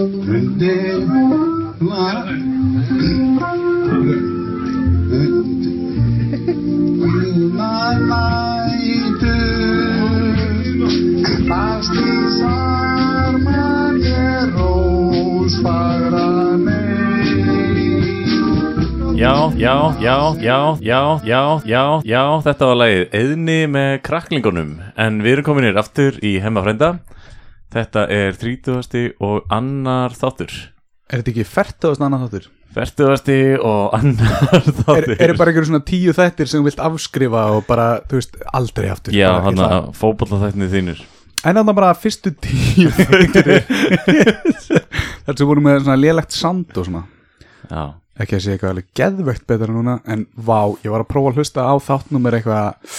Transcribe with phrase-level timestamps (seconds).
[0.00, 0.06] Já,
[19.56, 24.80] já, já, já, já, já, já, já, þetta var lagið Eðni með kraklingunum.
[24.96, 26.94] En við erum kominir aftur í hemmafrænda
[27.70, 29.12] Þetta er 30.
[29.22, 30.54] og annar þáttur
[31.10, 32.48] Er þetta ekki færtugast annan þáttur?
[32.74, 33.60] 40.
[33.66, 37.64] og annar Er, þáttur er bara einhverjum svona tíu þættir sem þú vilt afskrifa og
[37.68, 41.00] bara, þú veist, aldrei aftur Já, hann að fótbollaþættinni þínir
[41.40, 43.52] En þannig bara fyrstu tíu þættir
[45.24, 47.04] Þetta sem voru með svona lélegt sand og svona
[47.70, 47.82] Já,
[48.20, 51.40] Ekki að sé eitthvað alveg geðvegt betra núna En vá, ég var að prófa að
[51.40, 52.94] hlusta á þáttnúmer eitthvað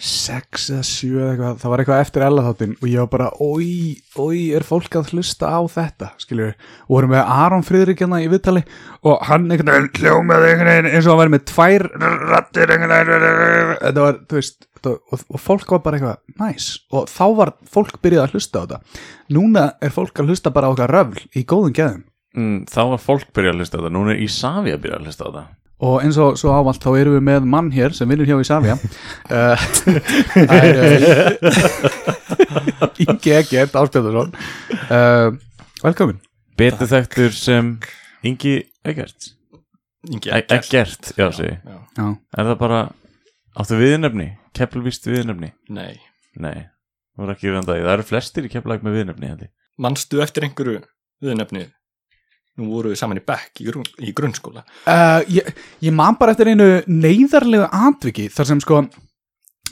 [0.00, 3.28] sex eða sjö eða eitthvað Það var eitthvað eftir ella þáttin Og ég var bara,
[3.44, 3.68] oi,
[4.20, 6.08] oi, er fólk að hlusta á þetta?
[6.22, 6.48] Skilju,
[6.86, 8.64] og vorum við Aron Friðrik hérna í viðtali
[9.04, 11.86] Og hann einhvern veginn hljómaði einhvern veginn eins og hann væri með tvær
[12.30, 13.76] rattir einhvern veginn.
[13.84, 18.00] Þetta var, þú veist og, og fólk var bara eitthvað næs Og þá var fólk
[18.00, 19.00] byrjað að hlusta á þetta.
[19.36, 22.04] Núna er fólk að hlusta bara á okkar röfl Í góðum geðum.
[22.36, 23.96] Mm, þá var fólk byrjað að hlusta á þetta.
[23.98, 25.48] Núna er Ísafi að byrja að hlusta á þetta
[25.80, 28.74] Og eins og svo ávallt þá erum við með mann hér sem vinnur hjá Ísafja
[29.30, 30.76] Það er
[31.40, 31.60] uh,
[33.06, 34.32] Ingi Egert Áspjöldarsson
[34.90, 35.30] uh,
[35.80, 36.18] Velkomin.
[36.60, 37.70] Betur þekktur sem
[38.28, 39.30] Ingi Egert
[40.10, 41.56] Ingi E- Egert, já, já.
[41.96, 42.06] Já,
[42.36, 42.80] Er það bara,
[43.60, 44.28] áttu viðnefni?
[44.56, 45.52] Keppelvíst viðnefni?
[45.72, 45.96] Nei,
[46.40, 46.66] Nei,
[47.16, 49.52] þú er ekki reyndað Það eru flestir í kepplæk með viðnefni held ég.
[49.80, 50.82] manstu eftir einhverju
[51.24, 51.66] viðnefni
[52.60, 54.64] Nú voru við saman í bekk í, grunn, í grunnskóla.
[54.84, 55.52] Uh, ég,
[55.86, 58.82] ég man bara eftir einu neyðarlegu atviki þar sem sko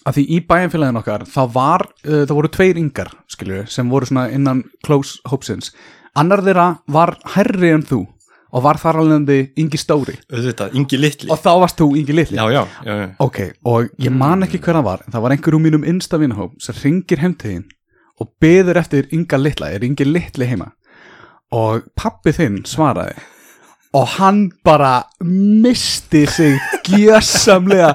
[0.08, 4.09] að því í bæjanfélagin okkar þá var, uh, það voru tveir yngar skilju, sem voru
[4.09, 5.75] svona innan close hopsins
[6.19, 8.06] annar þeirra var herri en þú
[8.48, 10.14] og var þar alveg yngi stóri.
[10.33, 11.28] Auðvitað, Ingi Litli.
[11.33, 12.39] Og þá varst þú yngi litli.
[12.39, 13.09] Já, já, já.
[13.20, 16.21] Ok, og ég man ekki hver það var en það var einhver úr mínum innsta
[16.21, 17.66] vinahóp sem ringir heimtegin
[18.19, 20.72] og beður eftir ynga litla, er yngi litli heima
[21.54, 23.16] og pappi þinn svaraði.
[23.97, 27.94] Og hann bara misti sig gjössamlega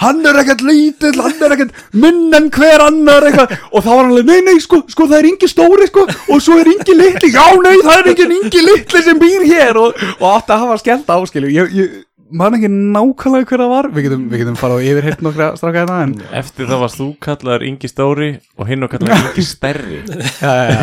[0.00, 3.54] hann er ekkert lítill, hann er ekkert minn en hver annar eitthvað.
[3.72, 6.42] Og þá var hann alveg, nei, nei, sko, sko, það er yngi stóri sko, og
[6.44, 9.80] svo er yngi litli, já, nei, það er engin yngi litli sem býr hér.
[9.80, 11.96] Og, og átti að hafa skellt áskilu ég, ég
[12.30, 15.48] man ekki nákvæmlega hver það var við getum, við getum farað og yfir hitt nokkra
[15.58, 19.44] stráka hérna en Eftir það varst þú kallaður Ingi Stóri og hinn og kallaður Ingi
[19.46, 20.00] Stærri
[20.42, 20.80] já, já, já.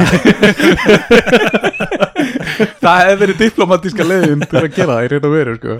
[2.83, 5.77] það hefði verið diplomatíska leiðin til að gera það í veru sko.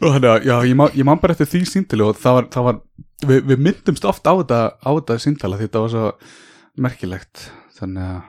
[0.00, 2.68] og þannig að já, ég, man, man bara eftir því síntilu og það var, það
[2.68, 2.82] var
[3.30, 6.12] við, við myndumst oft á þetta, þetta síntala því þetta var svo
[6.80, 7.48] merkilegt
[7.80, 8.20] þannig að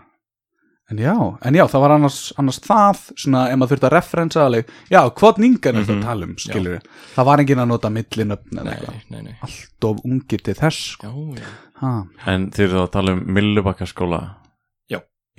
[0.91, 1.13] En já,
[1.47, 4.99] en já, það var annars, annars það, svona, ef maður þurfti að referensa alveg, já,
[5.21, 8.59] hvað ningan er þetta að tala um, skilur við, það var enginn að nota millinöfn
[8.59, 9.35] eða eitthvað, nei, nei.
[9.47, 11.53] Allt of ungir til þess, sko, Já, já.
[11.81, 11.93] Ha,
[12.33, 14.21] En þið eru þá að tala um Millubakkaskóla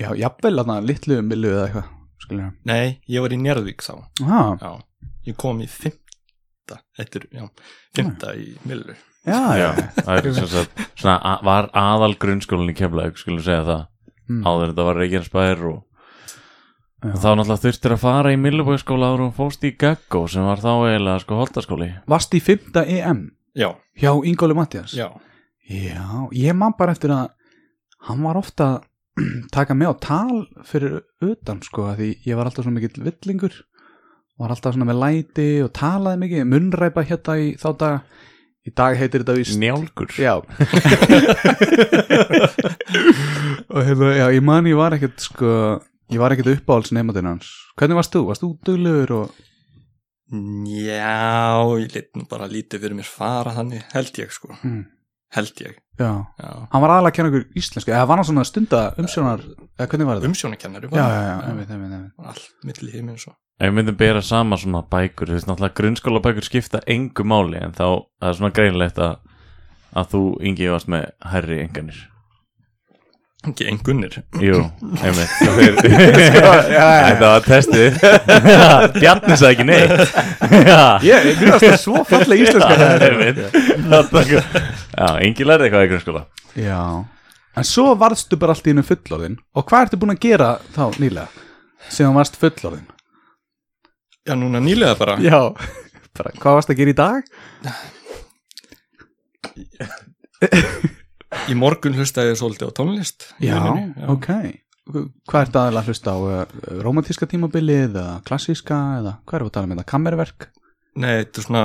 [0.01, 1.93] já, jafnvel að það litlu millu eða eitthvað,
[2.25, 3.93] skilur við, Nei, ég var í Njarðvík þá
[4.33, 4.73] ha, Já,
[5.29, 7.47] ég kom í fymta Þetta er, já,
[7.99, 8.97] fymta í Millu
[9.29, 9.69] já, já,
[10.01, 13.85] það er sem sagt, svona, var aðal grunnskólan í Keflavík, skulum segja það
[14.31, 14.45] Mm.
[14.47, 15.81] áður þetta var Reykjanesbær og,
[17.03, 17.11] Já.
[17.11, 20.63] og þá náttúrulega þurftir að fara í Millubakkaskóla áður og fóst í Gaggó sem var
[20.63, 23.25] þá eiginlega sko holtaskóli varst í fymta EM
[23.59, 23.69] Já,
[23.99, 24.95] hjá Ingóli Mattias?
[24.97, 25.11] já,
[25.69, 27.31] Já, ég man bara eftir að
[28.09, 28.89] hann var ofta að
[29.57, 33.59] taka með á tal fyrir utan sko, að því ég var alltaf svona mikill villingur
[34.41, 37.99] var alltaf svona með læti og talaði mikið, munnræpa hérna í þá daga
[38.67, 40.11] í dag heitir þetta víst Njálgur.
[40.19, 40.35] Já.
[43.73, 45.49] Og hérna, já, ég man ég var ekkert sko,
[46.13, 47.49] ég var ekkert uppáhalds nefndin hans.
[47.79, 48.27] Hvernig varst þú?
[48.31, 49.27] Varst þú duglegur og
[50.33, 54.49] já Ég lit nú bara lítið fyrir mér fara þannig Held ég, sko.
[54.65, 54.87] Mm,
[55.37, 56.51] Held ég, já, já.
[56.73, 57.93] Hann var aðalega að kenna ykkur íslensku.
[57.93, 60.31] Eða var hann svona stunda umsjónar eða hvernig var þetta?
[60.33, 62.15] Umsjónakennari Já, já, já, einmitt, einmitt, einmitt.
[62.33, 63.33] Allt milli heiminn svo
[63.63, 67.61] Ef við myndum bera sama svona bækur þú veist náttúrulega grunnskóla bækur skipta engu máli
[67.63, 67.85] en þá
[68.19, 69.21] það er svona greinlegt að
[69.93, 70.23] að þú
[70.73, 72.01] varst með herri enganir
[73.43, 74.59] Ekki engunir Jú,
[75.03, 75.33] einmitt.
[75.83, 77.97] Þetta var testið.
[79.01, 80.13] Bjarni sagði ekki neitt.
[80.63, 83.03] Já, Ég, finnst það svo falleg íslenska það er.
[83.09, 83.41] einmitt
[84.95, 86.23] Já, Ingi lærði eitthvað í grunnskóla.
[86.55, 86.79] Já.
[87.59, 90.85] En svo varðstu bara allt í einu fullorðin Og hvað ertu búin að gera þá
[91.03, 91.27] nýlega?
[91.93, 92.87] Sem varst fullorðin
[94.23, 95.17] Já, núna nýlega bara.
[95.23, 95.41] Já.
[96.13, 97.21] Bara, Hvað varst að gera í dag?
[101.51, 103.27] Í morgun hlustaði ég svolítið á tónlist.
[103.43, 104.07] Já, vinnunni, já.
[104.13, 104.29] ok.
[104.93, 106.17] Hvað er þetta aðeins að hlusta á?
[106.19, 106.45] Uh,
[106.85, 110.41] romantíska tímabilið eða klassíska eða hvað er það að tala með þetta, kammerverk?
[111.03, 111.65] Nei, þetta er svona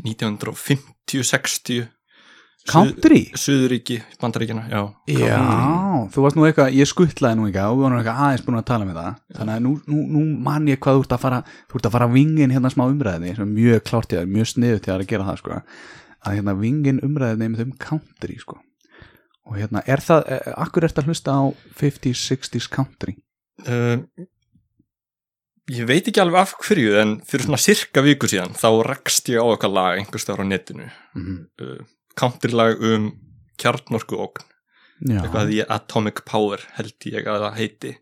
[0.00, 1.88] 1950-60
[2.68, 3.20] country?
[3.40, 4.80] Suðuríki, Bandaríkina, já.
[5.08, 5.38] Já,
[6.12, 8.66] þú varst nú eitthvað, ég skuttlaði nú eitthvað og við varum eitthvað aðeins búin að
[8.70, 9.20] tala með það.
[9.38, 11.94] Þannig að nú, nú, nú man ég hvað þú ert að fara þú ert að
[11.96, 15.06] fara vingin hérna smá umræðinni sem er mjög klárt í það, mjög sniðu til að
[15.12, 15.60] gera það sko,
[16.20, 18.58] að hérna vingin umræðinni með þeim country sko.
[19.50, 21.42] Og hérna, er það, eh, akkur ert að hlusta á
[21.80, 23.16] 50s, 60s country?
[23.66, 23.98] uh,
[25.70, 29.38] Ég veit ekki alveg af hverju en fyrir svona cirka viku síðan þá rakst ég
[29.38, 30.88] á eitthvað lag einhvers staðar á netinu.
[31.14, 31.80] Mm uh,
[32.20, 33.10] countrylag um
[33.60, 34.44] kjarnorku ógn.
[35.08, 37.94] Já, eitthvað í Atomic Power held ég að það heiti.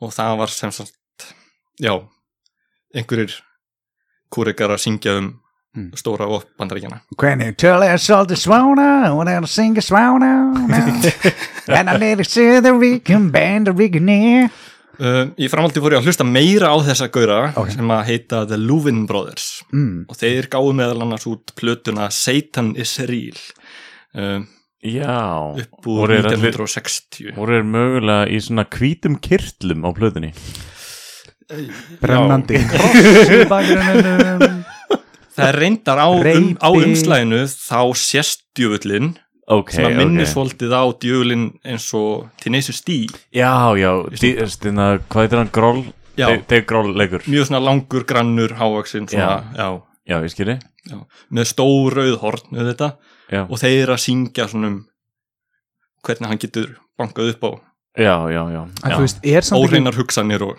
[0.00, 1.32] Og það var sem sagt
[1.82, 1.92] já,
[2.94, 3.34] einhverjir
[4.30, 5.34] kúrikar að syngja um
[5.76, 5.90] Mm.
[5.92, 10.54] stóra og bandaríkjana When you tell us all the swana, when I sing a swana
[11.68, 12.72] and I let it see the
[14.96, 17.70] Uh, Í framhaldi fór ég að hlusta meira á þessa gaura Ok.
[17.74, 19.62] sem að heita The Luvin Brothers.
[19.74, 20.06] Mm.
[20.08, 23.36] og þeir gáðu meðal annars út plötuna Satan is Real
[24.16, 24.40] uh,
[24.86, 25.18] Já,
[25.60, 30.32] upp úr voru þeir allir- 1960 voru þeir mögulega í svona hvítum kirtlum á plötunni?
[32.00, 32.58] Brennandi.
[33.36, 34.62] í bakgrunninum.
[35.36, 38.46] Það er reyndar á, um, á umslæðinu þá sést
[39.46, 40.32] djöfullin Ok, sem að minnir ok.
[40.32, 43.06] svolítið á djöfulin eins og Tenacious D.
[43.32, 43.92] Já, já,
[44.50, 45.84] stina, hvað heitir hann, Groll?
[46.16, 46.26] Já.
[46.48, 47.22] Dave- Groll leikur.
[47.28, 49.68] Mjög svona langur, grannur, hávaksinn svona, já.
[50.06, 50.58] Já, ég skilji.
[50.86, 50.98] Já,
[51.30, 52.90] með stór rauð horn við þetta.
[53.30, 54.76] Já, og þeir að syngja svona um
[56.06, 57.50] hvernig hann getur bankað upp á.
[57.96, 58.98] Já, já, já, já.
[59.24, 60.58] er samt ekki óreinar hugsanir og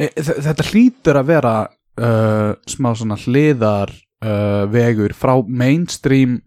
[0.00, 3.90] e, Þetta hlýtur að vera uh, smá svona hliðar
[4.24, 6.38] uh, vegur frá mainstream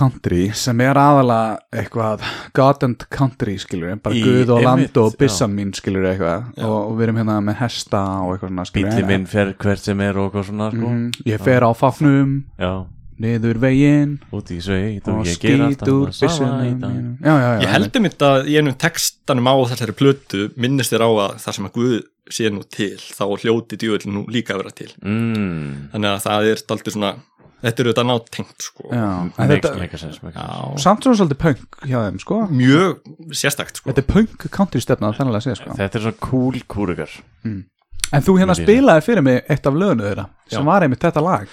[0.00, 2.24] country sem er aðalega eitthvað
[2.56, 5.18] God and country skilur bara Í- Guð og land einmitt, og já.
[5.24, 6.64] bissan mín skilur eitthvað Já.
[6.66, 9.84] og, og við erum hérna með hesta og eitthvað svona skilur Bíli minn fer hvert
[9.84, 10.94] sem er og eitthvað svona sko.
[10.94, 12.72] mm, Ég fer á fáfnum Já,
[13.20, 16.46] niður veginn út í sveit og og ég ger skýt alltaf úr
[16.80, 16.94] dag.
[16.94, 17.10] mínum.
[17.20, 21.04] Já, já, já ég held um þetta í einum textanum á þessari plötu minnist þér
[21.04, 21.98] á að það sem að Guð
[22.30, 25.90] sé nú til þá hljóti djöfullin nú líka að vera til mm.
[25.92, 27.10] þannig að það er daldi svona
[27.62, 28.88] þetta er nátengt sko.
[28.90, 30.20] Makes þetta sense.
[30.34, 32.38] Já, samt svona svolítið punk hjá þeim sko.
[32.50, 33.00] Mjög
[33.36, 33.90] sérstakt sko.
[33.90, 35.76] Þetta er punk country stefna þannig að segja sko.
[35.78, 37.16] Þetta er svona cool kúrikar.
[38.10, 40.66] En þú hérna spilaði fyrir mig eitt af lögnu þeirra sem Já.
[40.66, 41.48] var einmitt þetta lag.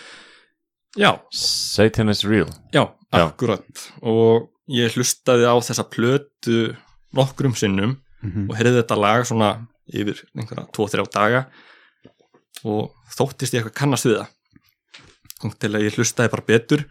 [0.98, 2.48] Já, Satan is real.
[2.74, 3.28] Já, Já.
[3.28, 3.84] akkurat.
[4.02, 6.76] Og ég hlustaði á þessa plötu
[7.14, 8.50] nokkrum sinnum Mhm.
[8.50, 11.46] og heyrði þetta lag svona yfir einhverja 2-3 daga
[12.66, 14.28] og þóttist ég eitthvað kannast við það
[15.46, 16.86] og til að ég hlustaði bara betur.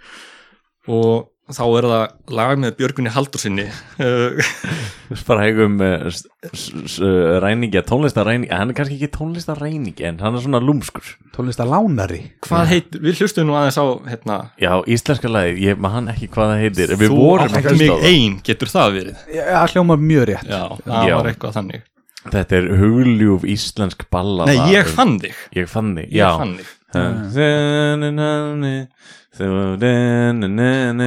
[0.87, 3.65] Og þá er það lag með Björgunni Haldursinni
[5.29, 8.57] bara hegum uh, s- s- uh, ræningja, tónlistarræningja.
[8.59, 11.07] Hann er kannski ekki tónlistarræningja en hann er svona lúmskur.
[11.37, 16.11] Tónlista lánari hvað heitir, við hlustuðum nú aðeins á hérna, já, íslenska lagið, ég man
[16.13, 16.95] ekki hvað það heitir.
[17.03, 19.21] Við þú að átt mig á það ein, getur það verið?
[19.37, 20.49] Já, hljóma mjög rétt.
[20.51, 21.17] Já, það Já.
[21.21, 21.85] var eitthvað þannig.
[22.27, 24.51] Þetta er hugljúf íslensk ballada.
[24.51, 25.37] Nei, ég fann þig.
[25.55, 26.33] Ég fann þig, ég já.
[26.41, 26.73] fann þig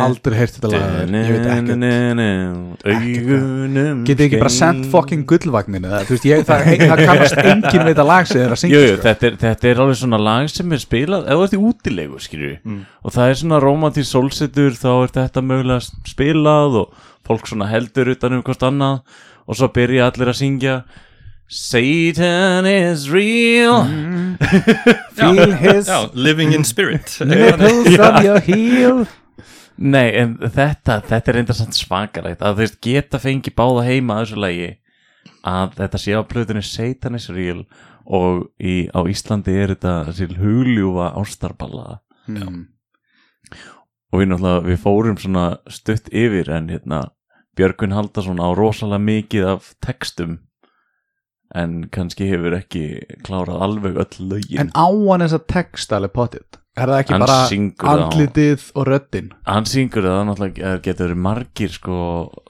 [0.05, 1.79] Aldrei heyrt þetta lag Ég veit ekkert
[2.85, 7.83] augunum Getið ekki bara sendt fucking gullvagnin eða, þú veist, ég, það, það kannast enginn
[7.87, 9.03] við þetta lag sem þeir að syngja Jú, jú, sko.
[9.07, 12.21] þetta, er, þetta er alveg svona lag sem er spilað eða ert í útilegu,
[12.69, 12.79] Mm.
[13.05, 15.81] og það er svona romantís sólsetur þá er þetta mögulega
[16.13, 16.93] spilað og
[17.29, 19.01] fólk svona heldur utan um hvort annað
[19.49, 20.75] og svo byrja allir að syngja
[21.49, 23.83] Satan is real.
[25.13, 27.17] Feel his já, living in spirit.
[27.25, 29.07] Nipples on your heel.
[29.75, 34.41] Nei, en þetta, þetta er samt svakalegt að þeir geta fengi báða heima að þessu
[34.43, 34.67] lagi
[35.47, 37.63] að þetta sé á plötunni Satan is real
[38.05, 42.59] og í, á Íslandi er þetta þessi hugljúfa ástarballa mm.
[44.11, 47.01] og við náttúrulega, við fórum svona stutt yfir en hérna
[47.57, 50.41] Björgun Haldarsson á rosalega mikið af textum
[51.55, 52.83] en kannski hefur ekki
[53.25, 54.59] klárað alveg öll lögin.
[54.59, 56.45] En á hann þess að texta alveg potið
[56.79, 59.31] Er það ekki Hann bara syngur það á- andlitið og röddin?
[59.49, 61.95] Hann syngur það náttúrulega eh, getur verið margir sko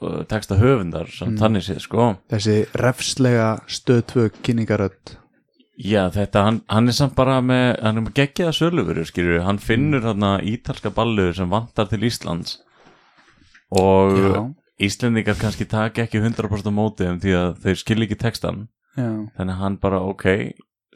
[0.02, 1.38] uh, texta höfundar sem Mm.
[1.40, 2.04] þannig séð sko.
[2.30, 5.16] Þessi refslega stöð tvö kynningarödd.
[5.80, 9.58] Já þetta, hann, hann er samt bara með hann er með geggjaða sölufuru skilur hann
[9.58, 12.58] finnur þarna ítalska ballu sem vantar til Íslands.
[13.72, 14.42] Og Já,
[14.80, 19.10] Íslendingar kannski taka ekki 100% á móti um því að þeir skilja ekki textan já.
[19.36, 20.26] Þannig að hann bara ok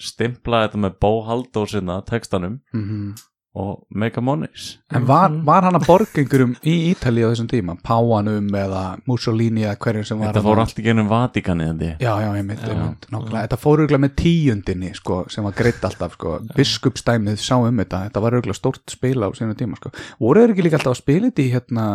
[0.01, 3.15] stimplaði þetta með Bó Halldór sinna textanum mm
[3.55, 7.77] og Mega Monies En var, var hann að borga einhverjum í Ítali á þessum tíma?
[7.87, 12.11] Páanum eða Mussolini eða hverjum sem var Þetta fór allt í gennum Vatikani þetta Já,
[12.25, 13.45] já, ég myndi, nákvæmlega.
[13.45, 16.35] Þetta fór auðvitað með tíundinni, sko, sem var greitt alltaf, sko.
[16.59, 18.01] Biskupstæmið sá um þetta.
[18.09, 19.95] Þetta var auðvitað stórt spil á sínum tíma, sko.
[20.19, 21.87] Voru þeir ekki líka alltaf að spila þetta í, hérna,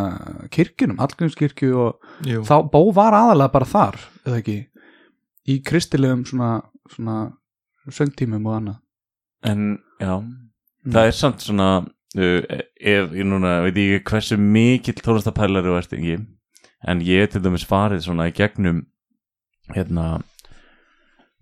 [0.56, 2.44] kirkjunum, Hallgrímskirkju og Jú.
[2.48, 4.58] þá, Bó var aðalega bara þar, eða ekki
[5.48, 6.58] Í kristilegum svona,
[6.92, 7.16] svona
[7.88, 8.82] söngtímum og annað.
[9.48, 10.18] En já,
[10.84, 15.94] það er samt svona uh, ef ég núna veit ég hversu mikill tólestapælari og ert
[15.96, 16.18] ekki
[16.88, 18.84] en ég til dæmis farið svona í gegnum
[19.74, 20.22] hérna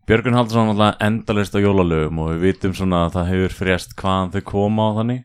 [0.08, 4.32] Björgun Haldursson alltaf endalist á jólalögum og við vitum svona að það hefur frést hvaðan
[4.34, 5.24] þau koma á þannig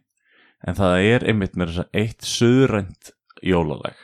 [0.68, 3.14] en það er einmitt með þess að eitt söðrænt
[3.44, 4.04] jólaleg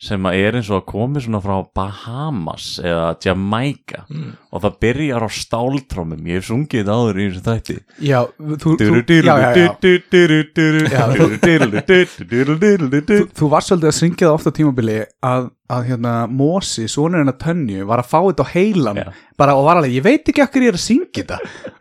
[0.00, 4.32] sem er eins og að komi svona frá Bahamas eða Jamaica Mm.
[4.50, 6.26] Og það byrjar á stáltrómum.
[6.26, 7.76] Ég hef sungið þetta áður í þessu þætti.
[8.10, 8.74] Já, þú,
[13.38, 14.98] þú, var svolítið að syngja það ofta á tímabili
[15.30, 19.02] að, að hérna Mósi, sonur hennar Tönju var að fá þetta á heilan
[19.40, 21.38] bara og var alveg, ég veit ekki okkur ég er að syngja þetta.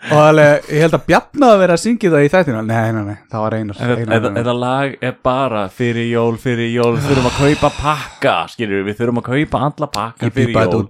[0.09, 3.01] Og alveg, ég held að Bjarnar að vera að syngja þetta í þættinu, nei, nei,
[3.09, 7.39] nei, það var einar, Þetta- lag er bara fyrir jól, fyrir jól, við þurfum að
[7.41, 10.29] kaupa pakka, skilur við, þurfum að kaupa alla pakka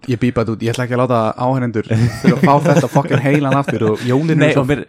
[0.09, 1.23] ég býpa þetta út, ég ætla ekki að láta
[1.69, 4.83] áhærendur fyrir að fá þetta fokkin heilan aftur og jólinu er svo og mér,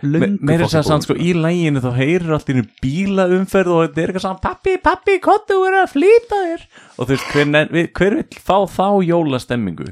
[0.54, 4.02] er það samt sko búin, í læginu þá heyrir allt í einu bílaumferð og þetta
[4.04, 6.64] er eitthvað saman pappi, pappi, kottu er að flýta þér.
[6.96, 9.90] Og þú veist, hver, við- hver vil fá þá jólastemmingu?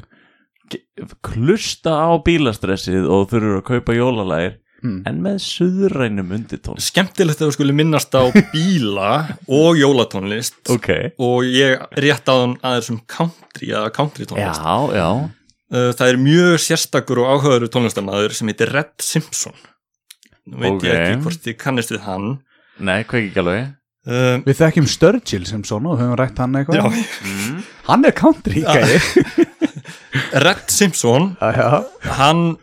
[1.24, 5.00] Klusta á bílastressið og þurfur að kaupa jólalægir Mm.
[5.10, 9.08] en með suðrænum undirtón skemmtilegt að við skulle minnast á bíla
[9.50, 10.60] og jólatónlist.
[10.70, 10.86] Ok,
[11.18, 14.62] og ég rétt á hann aðeins um country eða country já, tónlist
[14.94, 15.08] já.
[15.10, 15.26] Uh,
[15.68, 19.56] það er mjög sérstakur og áhugaður tónlistamæður sem heitir Red Simpson.
[20.48, 20.86] Nú veit Ok.
[20.88, 22.30] ég ekki hvort ég kannist við hann.
[22.78, 23.66] Nei, hvað ekki alveg
[24.08, 26.78] uh, við þekkjum Sturgill sem svona og höfum rætt hann eitthvað.
[26.78, 27.58] Já, mm.
[27.90, 29.00] hann er country gæði
[30.46, 32.56] Red Simpson já, já, hann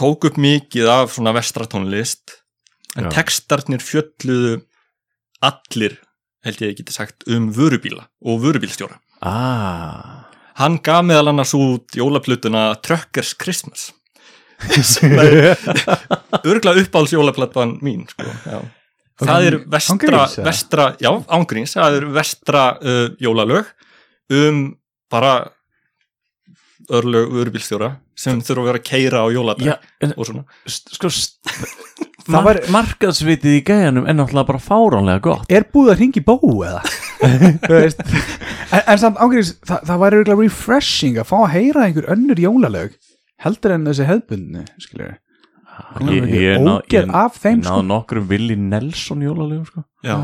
[0.00, 2.38] tók upp mikið af svona vestratónlist
[2.96, 3.12] en Já.
[3.20, 4.62] textarnir fjölluðu
[5.44, 6.00] allir
[6.44, 8.96] held ég geti sagt um vörubíla og vörubílstjóra.
[9.20, 13.90] Ah hann gaf meðal annars út jólaplutuna Truckers Christmas
[14.84, 15.56] sem er
[16.50, 18.26] örgulega uppáhalds jólaplatan mín sko.
[18.44, 18.58] já.
[19.24, 23.70] það er vestra, vestra já, ángríns, það er vestra uh, jólalög
[24.30, 24.76] um
[25.10, 25.50] bara
[26.90, 31.10] örlög vörubílstjóra sem þurfa að vera að keira á jóladag Já, en og svona sko
[32.30, 36.36] Það var- markaðsvitið í gæjanum er náttúrulega bara fáránlega gott er búið að ringi bó
[36.62, 36.82] eða.
[37.24, 42.40] En, en samt ángríns það, það væri auðvitað refreshing að fá að heyra einhver önnur
[42.44, 42.94] jólalög
[43.44, 45.18] heldur en þessi hefðbundni skilur
[46.04, 47.70] Ég, ég, ná, ógeð ég, af þeim ég sko.
[47.78, 49.84] náðu nokkrum Willi Nelson jólalegu sko.
[50.04, 50.16] já,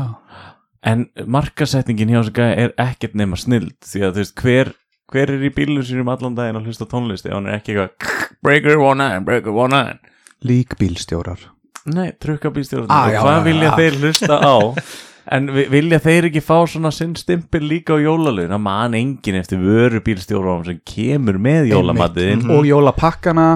[0.85, 4.69] en markasetningin hjá þessu gæja er ekkert nema snild því að þú veist hver,
[5.09, 7.73] hver er í bílunum sínum allan daginn og hlusta á tónlist ef hann er ekki
[7.73, 10.13] eitthvað breaker one nine, breaker one nine.
[10.45, 11.41] Líkbílstjórar
[11.89, 13.75] nei, trukka bílstjórnir Ah, og hvað vilja já.
[13.81, 14.55] þeir hlusta á
[15.31, 18.51] en vi- vilja þeir ekki fá svona sinn stimpil líka á jólalögin?
[18.55, 23.47] Að man engin eftir vöru bílstjórum sem kemur með jólamattiðin og jólapakkana.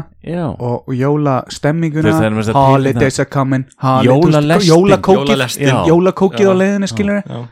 [0.59, 2.11] Og, og jólastemminguna
[2.51, 3.65] að holidays are coming.
[4.05, 5.45] Jólakókið.
[5.87, 6.59] Jólakókið á Já.
[6.61, 7.47] leiðinu skilur já.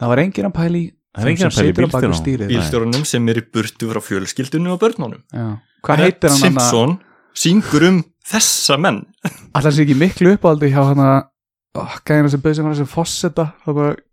[0.00, 0.82] það var enginn að pæli
[1.16, 5.22] að bílstjórunum sem er í burtu frá fjölskyldunum og börnunum.
[5.32, 5.58] Já.
[5.82, 6.98] hvað heitir hann hann Simpson
[7.34, 9.02] syngur um þessa menn.
[9.54, 11.22] Alltaf sé ekki miklu uppáldi hjá hann að
[11.78, 13.46] oh, gæðina sem bauð sem hann sem fosseta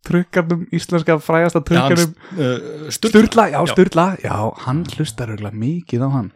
[0.07, 2.13] trukkarnum, íslenska frægasta Já, hann, trukkarnum.
[2.33, 3.11] uh, Sturla.
[3.25, 3.71] Sturla, já, Já.
[3.73, 4.35] Sturla, já,
[4.65, 6.31] hann hlustar auðvitað mikið á hann.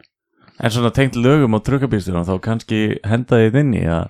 [0.63, 4.09] En svona tengt lögum á trukkabílstjóðan þá kannski hendaði þið inn í að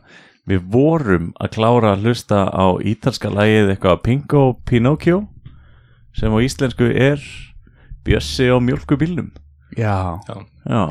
[0.51, 5.21] við vorum að klára að hlusta á ítalska lagið eitthvað Pingo Pinocchio
[6.13, 7.23] sem á íslensku er
[8.03, 9.31] Bjössi á mjölkubílnum
[9.79, 10.19] Já,
[10.67, 10.81] Já,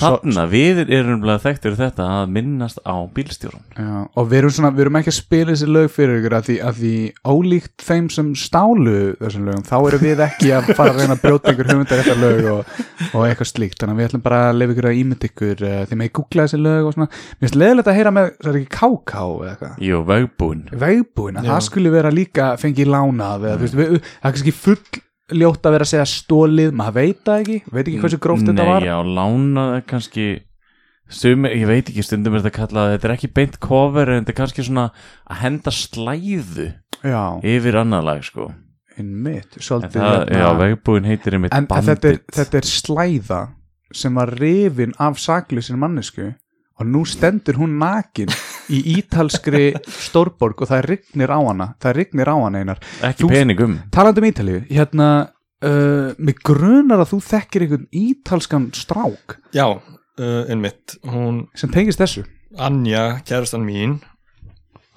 [0.00, 4.70] þarna við erum umlega þekktir þetta að minnast á bílstjóran já, og við erum svona,
[4.74, 6.94] við erum ekki að spila þessi lög fyrir ykkur að því, að því
[7.32, 11.22] ólíkt þeim sem stálu þessum lögum, þá erum við ekki að fara að reyna að
[11.26, 12.72] brjóta ykkur hugmyndar þetta lög og,
[13.12, 15.78] og eitthvað slíkt, þannig að við ætlum bara að lefa ykkur að ímynda ykkur uh,
[15.90, 18.52] því með að googla þessi lög og svona, mér finnst leðilegt að heyra með, það
[18.52, 19.78] er ekki KK eða eitthvað?
[19.88, 21.52] Jú, vegbúin vegbúin, að Já.
[21.54, 23.58] það skulle vera líka fengið lánað eða,
[25.36, 28.66] ljótt að vera að segja stólið, maður veit það ekki veit ekki hversu gróft þetta
[28.68, 28.84] var.
[28.84, 30.26] Nei, já, lánað er kannski
[31.12, 34.32] Stum, ég veit ekki, stundum er þetta kallað þetta er ekki beint cover en þetta
[34.32, 34.84] er kannski svona
[35.28, 36.68] að henda slæðu
[37.04, 38.46] já, yfir annað lag sko.
[38.96, 42.60] Einmitt en svolítið, það, hérna- já, vegbúin heitir einmitt en, en bandit þetta, er, þetta
[42.62, 43.40] er slæða
[43.92, 48.32] sem var rifin af saklusir mannesku og nú stendur hún nakin
[48.72, 52.82] í ítalskri stórborg og það rignir á hana það rignir á hana einar.
[53.02, 55.08] Ekki Þú- peningum talandi um Ítalíu, hérna
[55.62, 59.36] uh, mig grunar að þú þekkir einhvern ítalskan strák.
[59.56, 60.96] Já, uh, einmitt.
[61.06, 62.24] Hún sem tengist þessu.
[62.60, 64.00] Anja, kærastan mín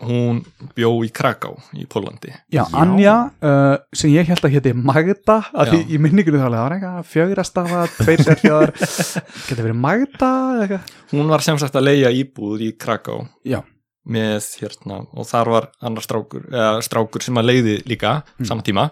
[0.03, 0.41] hún
[0.75, 5.71] bjó í Kraká í Pólandi Já, Anja, uh, sem ég held að héti Magda, að
[5.71, 10.91] því í minningunni þá það var eitthvað fjögrastafa, tveir sérfjöðar geta verið Magda eða eitthvað?
[11.13, 13.15] Hún var sem sagt að leia íbúð í Kraká
[13.47, 13.61] Já,
[14.05, 18.45] með hérna og þar var annar strákur, eða strákur sem að leiði líka Mm.
[18.51, 18.89] sama tíma.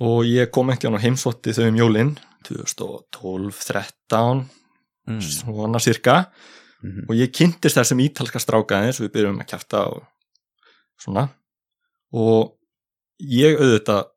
[0.00, 2.14] Og ég kom ekki á heimsótti þau um jólin
[2.48, 4.46] 2012, 13
[5.06, 5.20] mm.
[5.20, 6.14] svona cirka
[6.82, 7.08] Mhm.
[7.08, 10.02] og ég kynntist þessum ítalska stráka eins og við byrjum að kjafta og
[11.00, 11.28] svona
[12.12, 12.56] og
[13.20, 14.08] ég auðvitað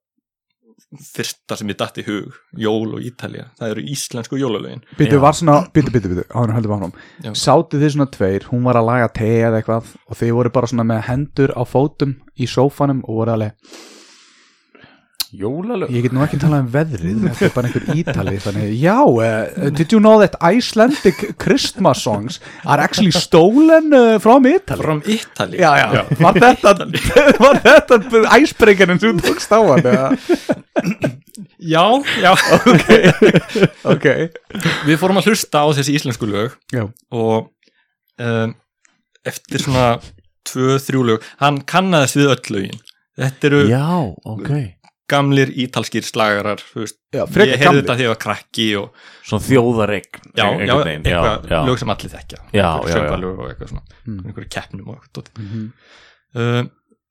[0.94, 5.22] fyrsta sem ég datt í hug jól og Ítalja, það eru íslensku jólalögin byttu Já.
[5.24, 6.94] var svona, byttu, byttu, byttu áður en höldum áfram,
[7.40, 10.70] sátu þið svona tveir hún var að laga te eða eitthvað og þið voru bara
[10.70, 13.74] svona með hendur á fótum í sófanum og voru alveg
[15.34, 15.90] Jólalög.
[15.90, 19.70] Ég get nú ekki talað um veðrið þetta er bara einhver ítali þannig, já, uh,
[19.74, 24.84] did you know that Icelandic Christmas songs are actually stolen uh, from Italy?
[24.84, 26.74] From Ítali já, já, var þetta
[27.44, 30.12] var þetta æsbreyngarinn sem þú tókst á hann eða?
[31.58, 31.86] já,
[32.22, 32.32] já.
[33.96, 34.08] ok
[34.86, 37.50] við fórum að hlusta á þessi íslensku lög já, og
[38.22, 38.54] um,
[39.26, 39.98] eftir svona
[40.46, 42.80] tvö, þrjú lög hann kannaðist við öll lögin.
[43.18, 43.90] Þetta eru Já,
[44.26, 44.56] ok
[45.12, 48.68] gamlir ítalskir slagarar þú veist, já ég frekar heyrði gamli þetta þegar ég var krakki
[48.80, 52.40] og Svona þjóðaregn já, já, eitthvað lög sem allir þekkja.
[52.54, 54.20] Söngvalög og eitthvað svona Mm.
[54.28, 55.30] einhverju keppnum og eitthvað dót.
[55.40, 55.68] Mhm.
[56.36, 56.64] uh,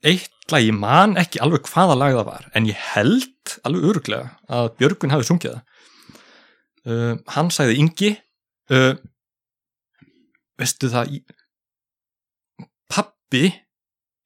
[0.05, 4.31] eitt lag, ég man ekki alveg hvaða lag það var en ég held alveg öruglega
[4.51, 5.63] að Björgun hafi sungið það.
[6.85, 8.11] Uh, hann sagði Ingi
[8.75, 8.95] uh,
[10.59, 11.21] veistu það
[12.93, 13.47] pabbi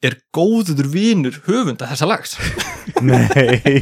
[0.02, 2.34] er góður vinur höfunda þessa lags
[3.06, 3.80] Nei.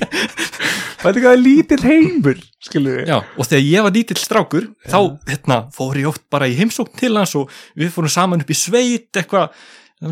[1.05, 3.11] Þetta er lítill heimur skilur við.
[3.11, 6.97] Já, og þegar ég var lítill strákur þá hérna, fór ég oft bara í heimsókn
[7.01, 9.53] til hans og við fórum saman upp í sveit eitthvað,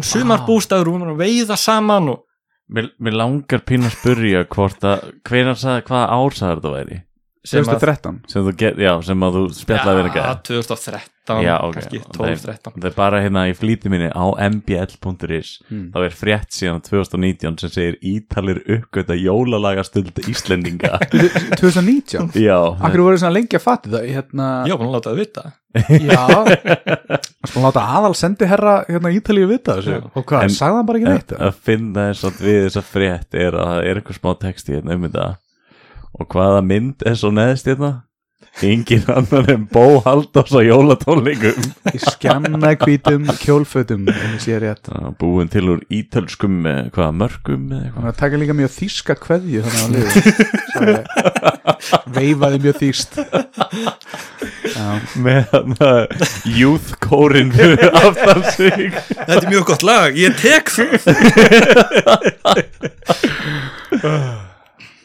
[0.05, 2.29] sumarbústæður og við vorum að veiða saman og
[2.73, 7.01] Mér, mér langar pínu að spurja hvort að hvenær sagði hvaða ár sagði þetta væri
[7.44, 11.09] sem að 2013 sem get, já, sem að þú spjallaði við ja, ekki 2013,
[11.42, 11.74] Já, ok.
[11.76, 15.88] kannski Og 12-13 það er bara hérna í flýti minni á mbl.is Mm.
[15.94, 20.98] þá er frétt síðan 2019 sem segir Ítalir uppgöta jólalaga stund Íslendinga
[21.61, 25.20] 2019 já, Akkur voru svona lengi að fatta það hérna, Já, búin að láta það
[25.22, 25.44] vita.
[25.72, 26.24] Já.
[26.92, 29.98] Það skal láta aðal sendi herra hérna Ítalíu vita þessu.
[30.12, 31.33] Og hvað, sagði hann bara ekki neitt?
[31.38, 34.98] að finna þess að við þessa frétt er að það er eitthvað smá texti hérna
[34.98, 35.26] um þetta
[36.18, 37.92] og hvaða mynd er svo neðst hérna?
[38.61, 41.57] Engin annar en Bó Haldós á jólatónleikum.
[41.88, 44.85] Í skjanna hvítum kjólfötum ef ég sé rétt.
[44.90, 47.96] Það er búin til úr ítölskum með hvaða mörgum eða eitthvað.
[47.96, 50.14] Þannig að taka líka mjög þýska kveðju þannig að liður
[52.12, 53.12] Veifaði mjög þýst
[54.72, 54.87] Já,
[55.25, 55.72] með hann
[56.53, 56.88] youth
[58.53, 58.92] sig.
[58.92, 60.90] Þetta er mjög gott lag, ég tek það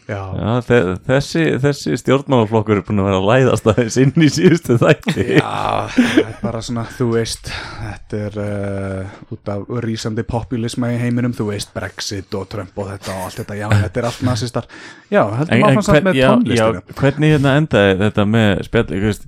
[0.08, 0.20] já.
[0.39, 4.78] Já, þe þessi, þessi stjórnmálaflokkur er búin að vera að læðast aðeins inn í síðustu
[4.82, 5.54] þætti Já,
[5.93, 7.52] það er bara svona, þú veist,
[7.84, 12.91] þetta er uh, út af rísandi populisma í heiminum, þú veist, Brexit og Trump og
[12.93, 14.70] þetta og allt þetta, já, þetta er allt nazistar.
[15.12, 16.84] Já, heldur maður samt með tónlistinu.
[16.84, 19.28] já, hvernig hérna endaði þetta með spjalli veist,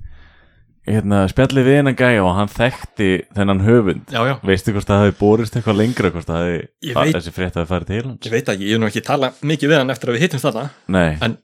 [0.87, 4.05] hérna, spjalli við hennan gæja og hann þekkti þennan höfund.
[4.13, 7.33] Já, já, veistu hvort það hafi borist eitthvað lengra hvort það hafi, Ég veit- þessi
[7.35, 8.25] frétt hafi farið til hans?
[8.25, 10.43] Ég veit ekki, ég hef nú ekki tala mikið við hann eftir að við hittum
[10.45, 11.37] þetta nei, En-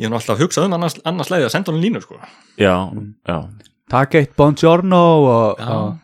[0.00, 2.16] Ég hef nú alltaf hugsað um annars, annars leiði að senda hann línu sko.
[2.58, 2.74] Já,
[3.28, 3.36] já.
[3.90, 5.98] Takk eitt Buongiorno og, og.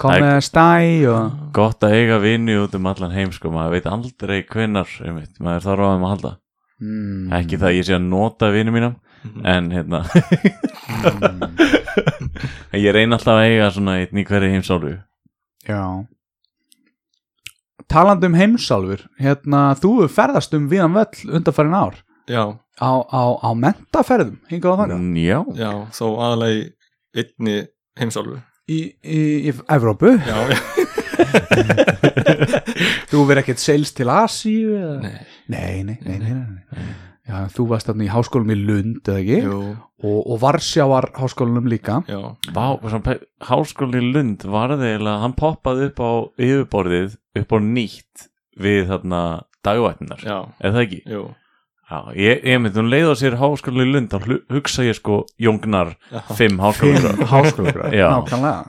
[0.00, 1.32] Come stai og...
[1.52, 5.66] gott að eiga vini út um allan heim sko, maður veit aldrei hvenar einmitt, maður
[5.66, 6.30] þarf á þeim að halda.
[6.80, 8.94] Mm, ekki það að ég sé að nota vini mínum.
[9.44, 10.00] En hérna.
[12.76, 14.92] Ég reyna alltaf að eiga svona einn í hverju heimsálfu.
[15.68, 15.82] Já.
[17.90, 21.96] Talandi um heimsálfur, hérna, þú hefur ferðast um viðan völl undanfærin ár.
[22.30, 22.44] Já,
[22.78, 24.36] á, á, á mentaferðum.
[25.02, 26.62] Mm, já, já, þó aðalega í
[27.24, 27.56] einni
[27.98, 28.38] heimsálfu.
[28.70, 30.58] Í, í, í Evrópu, Já, já,
[33.10, 35.00] þú verið ekkert seils til Asíu eða?
[35.02, 35.18] nei,
[35.50, 36.92] Nei, nei, nei, nei, nei.
[37.30, 39.40] Já, þú varst þarna í háskólanum í Lund, eða ekki?
[39.46, 39.60] jú,
[40.00, 41.98] Og, og Varsjávar háskólanum líka.
[42.08, 42.20] já
[42.56, 42.64] Vá,
[43.50, 48.26] háskóli í Lund var það eiginlega, hann poppaði upp á yfirborðið upp á nýtt
[48.60, 49.20] við þarna
[49.64, 51.02] dagvættinar, Já, eða það ekki?
[51.06, 51.22] jú
[51.90, 54.18] Já, ég, ég myndi, hún leið á sér háskóli í Lund, þá
[54.54, 56.20] hugsa ég sko Jóngnar, Já.
[56.38, 58.08] fimm háskóli Fimm háskólanum, Já.
[58.14, 58.60] nákvæmlega.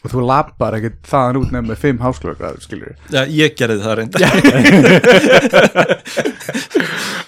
[0.00, 3.94] Og þú lappar ekkert þaðan út nefn með fimm háskóla skilur Já, ég gerði það
[4.00, 4.16] reynda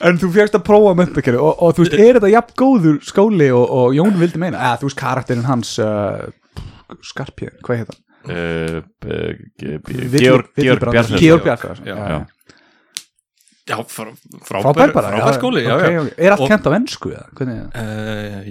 [0.09, 3.49] en þú fegst að prófa mentakerfi og, og þú veist, er þetta jafn góður skóli
[3.55, 5.87] og, og Jón vildi meina, eða þú veist karakterinn hans uh,
[7.13, 8.01] Skarpjörn, hvað heit hann?
[8.29, 9.33] uh, uh,
[9.89, 10.97] Villi- Georg Villi Georg Brandur.
[10.97, 12.21] Bjarnason Georg Bjarnason, Já, já, já.
[13.63, 14.17] Já, fr-
[14.49, 14.91] frábær
[15.39, 17.29] skóli er allt kent á ennsku eða?
[17.39, 17.69] hvernig það?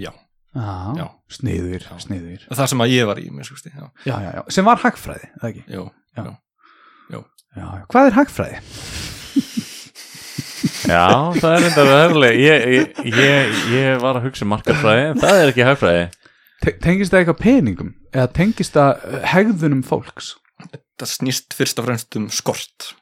[0.00, 0.12] Já,
[0.52, 1.06] Já, Já.
[1.32, 4.42] sniður, sniður það sem að ég var í mér, skusti, já, já, já, já.
[4.52, 5.62] sem var hagfræði, eða ekki?
[5.72, 5.82] já,
[6.18, 6.24] Já.
[6.26, 6.32] já.
[7.12, 7.20] Já,
[7.56, 7.84] já.
[7.92, 8.58] Hvað er hagfræði?
[10.82, 11.04] Já,
[11.38, 15.40] það er enda verðileg ég, ég, ég, ég var að hugsa um markarfræði en það
[15.40, 16.04] er ekki hagfræði
[16.62, 17.88] Te tengist það eitthvað peningum?
[18.14, 20.32] Eða tengist það uh, hegðunum fólks?
[21.00, 22.92] það snýst fyrst og fremst um skort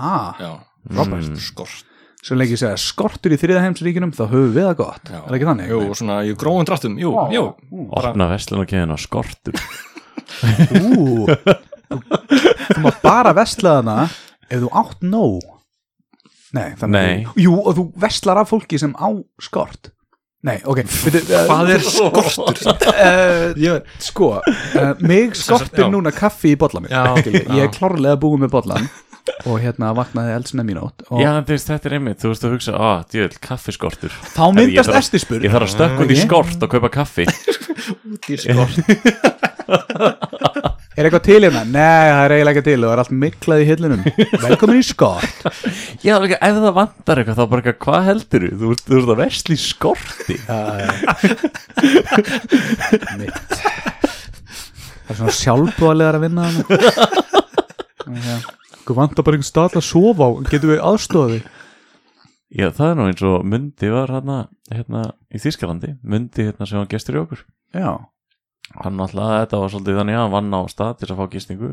[0.00, 0.52] Ah, já,
[0.88, 1.26] Frábært.
[1.28, 1.40] Mm.
[1.44, 1.89] skort
[2.20, 5.20] svo lengi segja skortur í þriðaheimsríkinum þá höfum við það gott, Já.
[5.24, 5.70] er ekki þannig?
[5.72, 7.44] jú, svona í gróðum dráttum, jú, Ó, jú
[7.96, 9.56] Opna vestlun og keðina skortur
[10.80, 12.00] Ú, þú,
[12.74, 13.96] þú má bara vesla þarna
[14.50, 15.40] ef þú átt nóg
[16.50, 17.24] Nei, þannig Nei.
[17.38, 19.08] Jú, og þú veslar af fólki sem á
[19.42, 19.92] skort
[20.46, 21.18] Nei, ok uh,
[21.50, 22.70] hvað er skortur?
[22.88, 25.90] uh, Sko, uh, mig skortir já.
[25.92, 27.64] núna kaffi í bollan Já, Ég já.
[27.66, 28.88] er klárlega búið með bollan
[29.46, 32.44] og hérna vaknaði eldsina mín átt og Já, en veist, þetta er einmitt, þú veist
[32.46, 34.12] að hugsa að, djöðl, kaffiskortur.
[34.34, 37.24] Þá myndast þarf- eftirspurn Ég þarf að stökka út í skort og kaupa kaffi.
[38.10, 38.76] Út í skort.
[41.00, 41.60] Er eitthvað til hérna?
[41.64, 44.00] Nei, það er eiginlega ekki til það er allt miklað í hillunum
[44.42, 45.38] Velkomin í skort.
[46.04, 48.50] Já, líka, ef það vantar eitthvað, þá bara eitthvað, hvað heldur þú?
[48.60, 50.36] Þú ert- þú ert að vesli í skorti.
[53.20, 53.54] Mitt.
[55.06, 56.62] Það er svona sjálfbúðalegar að vinna hana
[58.90, 60.30] Þú vantar bara einhvern stað að sofa á.
[60.50, 61.40] Getum við aðstofaði?
[62.50, 64.38] Já, það er nú eins og Mundi var hérna,
[64.74, 65.92] hérna í Þýskalandi.
[66.02, 67.44] Mundi hérna sem var gestur í okkur.
[67.78, 67.92] Já.
[68.82, 71.70] Hann alltaf, þetta var svolítið þannig að hann vann á stað til að fá gistingu.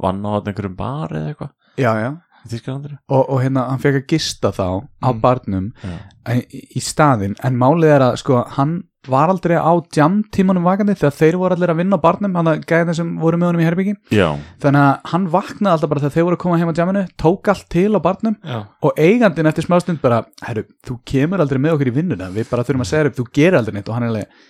[0.00, 1.50] Vann á einhverjum bar eða eitthvað
[1.82, 2.10] Já, já.
[2.46, 4.64] í Þýskalandinu og, og hérna, hann fekk að gista þá
[5.02, 5.20] á Mm.
[5.20, 5.98] barnum Já,
[6.38, 7.34] í, í staðinn.
[7.44, 11.72] En málið er að, sko, hann var aldrei á jamtímanum vakandi Þegar þeir voru allir
[11.72, 14.26] að vinna á barnum Hann að gæðina sem voru með honum í herbyggi Já,
[14.60, 17.50] Þannig að hann vaknaði alltaf bara þegar þeir voru að koma heim á jaminu Tók
[17.52, 21.76] allt til á barnum já, og eigandinn eftir smástund bara herru, þú kemur aldrei með
[21.76, 23.88] okkur í vinnuna við bara þurfum að segja upp, þú gerir aldrei neitt.
[23.88, 24.44] Og hann er alveg,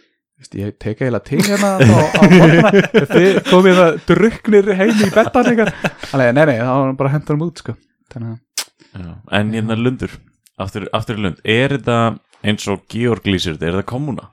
[0.60, 2.72] ég teka eiginlega til hérna á, á morgana,
[3.12, 5.72] þið komið það druknir heim í bettan eitthvað
[6.10, 7.76] hann er, nei, nei, þá bara hendur hann út sko.
[8.16, 8.34] að,
[9.38, 10.14] En hérna lundur,
[10.58, 11.98] aftur, aftur í lund Er þetta
[12.42, 14.30] eins og Georg þetta, er þetta kommuna?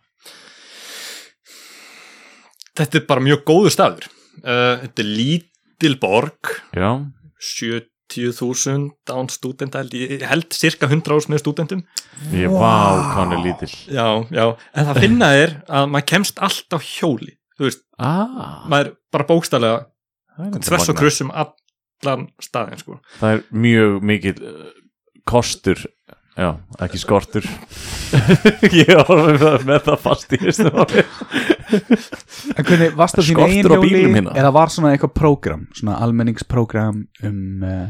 [2.77, 4.09] Þetta er bara mjög góður staður.
[4.43, 6.53] Uh, þetta er lítil borg.
[6.77, 6.91] Já,
[7.47, 11.83] 70.000 án stúdenta held held cirka 100 ás með stúdentum.
[12.33, 12.53] Ég
[13.17, 13.73] hann er lítill.
[13.91, 18.65] Já, já, en það finna er að maður kemst allt á hjóli þú veist, Ah,
[18.69, 19.25] maður bara
[20.37, 22.99] reyndar þvers og krussum allan staðin sko.
[23.17, 24.67] Það er mjög mikil uh,
[25.27, 25.81] kostur
[26.37, 26.51] Já,
[26.85, 27.45] ekki skortur
[28.83, 31.03] Ég var með það, fast í þessu ári
[32.53, 34.35] en hvernig, varst það þín Skortur eigin á bílum hjóli hérna.
[34.37, 37.87] eða var svona eitthvað prógram, svona almenningsprógram um uh,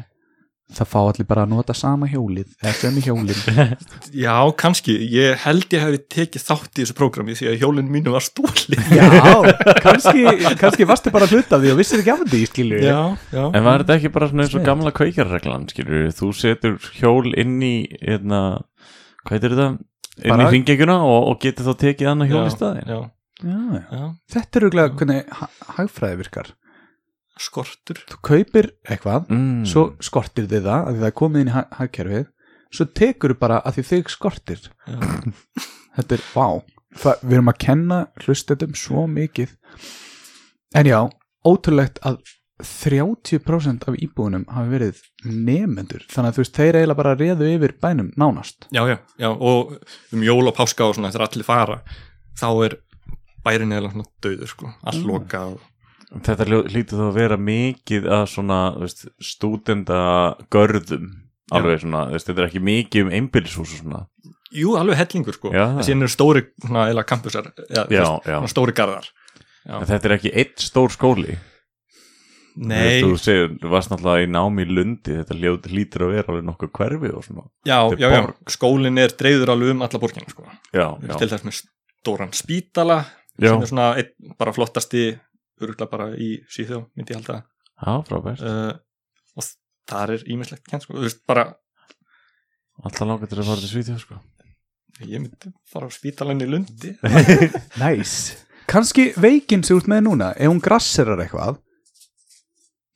[0.77, 3.37] það fá allir bara að nota sama hjólið eða sömu hjólið
[4.25, 8.11] já, kannski, ég held ég hefði tekið þátt í þessu prógrami því að hjólinn mínu
[8.11, 9.07] var stólið já,
[9.85, 10.25] kannski,
[10.59, 12.97] kannski varstu bara hlut af því og vissir ekki af því, skilur já,
[13.31, 17.31] já, En var þetta ekki bara svona eins og gamla kveikjarreglan skilur þú setur hjól
[17.39, 18.41] inn í hérna,
[19.23, 19.69] hvað heitir þetta?
[20.17, 22.99] Inn Bara- í hringekjuna og, og getur þá tekið annað hjól í staðin já,
[23.47, 26.47] já, Þetta er auðvitað hvernig ha- hagfræði virkar
[27.43, 27.99] skortur.
[28.11, 29.65] Þú kaupir eitthvað, mm.
[29.69, 32.25] svo skortir þið það að það er komið inn í ha- hagkerfið
[32.77, 34.63] svo tekur þú bara að því þig skortir.
[35.97, 36.47] Þetta er, vá
[36.97, 39.53] það, Við erum að kenna hlustetum svo mikið.
[40.77, 40.99] En já,
[41.47, 42.19] ótrúlegt að
[42.57, 47.73] 30% af íbúðunum hafi verið nefendur þannig að þú veist, þeir eiginlega bara reðu yfir
[47.83, 48.65] bænum nánast.
[48.73, 49.75] Já, já, já og
[50.13, 51.77] um jól og páska og svona þegar allir fara
[52.37, 52.77] þá er
[53.45, 53.93] bærin eða
[54.25, 55.59] döður sko, allt Mm.
[56.07, 59.97] Þetta hlýtur þá að vera mikið að svona þú veist, stúdenda
[60.53, 61.09] görðum
[61.55, 64.01] alveg svona, veist, þetta er ekki mikið um einbýlishús og svona.
[64.55, 68.39] Jú, alveg hellingur sko, síðan eru stóri svona, eða kampusar, eða, Já, veist, já.
[68.53, 69.11] stóri garðar.
[69.67, 71.35] Þetta er ekki eitt stór skóli.
[72.57, 75.35] Nei, Þú veist, þú segir, þú varst náttúrulega í námi í Lundi þetta
[75.69, 77.43] hlýtur að vera alveg nokkuð hverfi og svona.
[77.67, 78.21] Já, er já, já,
[78.55, 82.97] skólinn er dreifður alveg um alla borgina sko, Já, til já, þess með stóran spítala
[83.37, 85.03] já, sem er svona einn, bara flottasti
[85.61, 87.41] öruglega bara í síðjó myndi ég halda.
[87.77, 88.41] Já frábært.
[88.41, 88.73] Uh,
[89.37, 89.49] og
[89.89, 91.47] þar er ímislegt kent sko, þú veist bara
[92.83, 94.17] Alltaf langar til að fara til Svíþjóð sko.
[95.01, 96.91] Ég myndi fara á spítalan í Lundi.
[97.81, 98.17] Næs
[98.67, 101.57] Kanski veikin sem þú ert með núna ef hún grasserar eitthvað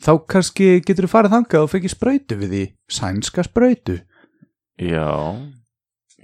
[0.02, 2.62] þá kannski getur þú farið þangað og fengið sprautu við því.
[2.92, 4.00] Sænska sprautu.
[4.82, 5.06] Já,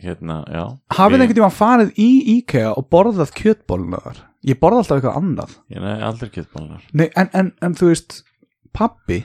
[0.02, 0.64] hérna, já.
[0.98, 5.56] Hafið Ég- einhvern tímann farið í IKEA og borðað kjötbólunar ég borða alltaf eitthvað annað.
[5.74, 8.22] Ég nei, aldrei kjötbólunar Nei, en, en, en þú veist
[8.76, 9.24] pappi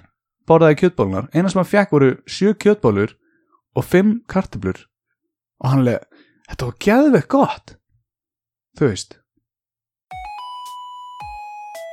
[0.49, 3.17] borðaði kjötbólunar eina sem hann fekk voru sjö kjötbólur
[3.77, 4.87] og fimm kartöflur.
[5.63, 6.03] Og hann leið,
[6.51, 7.77] þetta var geðveikt gott.
[8.79, 9.19] Þú veist.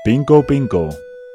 [0.08, 0.88] Bingo Bingo.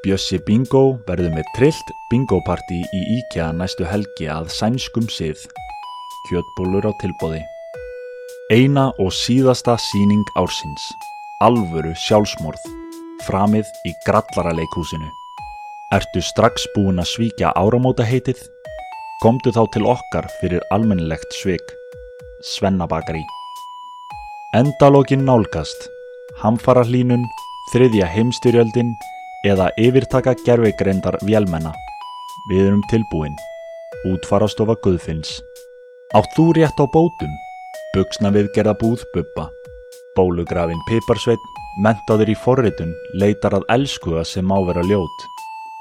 [0.05, 5.41] Bjössi Bingo verður með trillt bingopartí í IKEA næstu helgi að sænskum sið.
[6.29, 7.41] Kjötbólur á tilbóði.
[8.53, 10.85] Eina og síðasta síning ársins.
[11.43, 12.63] Alvöru sjálfsmorð.
[13.27, 15.09] Framið í grallaraleikúsinu.
[15.91, 18.39] Ertu strax búin að svíkja áramóta heitið?
[19.19, 21.65] Komdu þá til okkar fyrir almennilegt svik.
[22.55, 23.25] Svennabakari.
[24.55, 25.89] Endalókin nálgast.
[26.39, 27.27] Hamfara hlínun,
[27.73, 28.95] þriðja heimstyrjöldin
[29.51, 31.75] eða yfirtaka gerfigreindar vélmenna.
[32.47, 33.35] Við erum tilbúin.
[34.07, 35.41] Útfarastofa Guðfinns.
[36.15, 37.35] Átt þú rétt á bótum?
[37.91, 39.51] Bugsna viðgerða búð Bubba.
[40.15, 41.43] Bólugrafin Piparsveit,
[41.83, 45.25] mentaður í forritun, leitar að elskuga sem má vera ljót.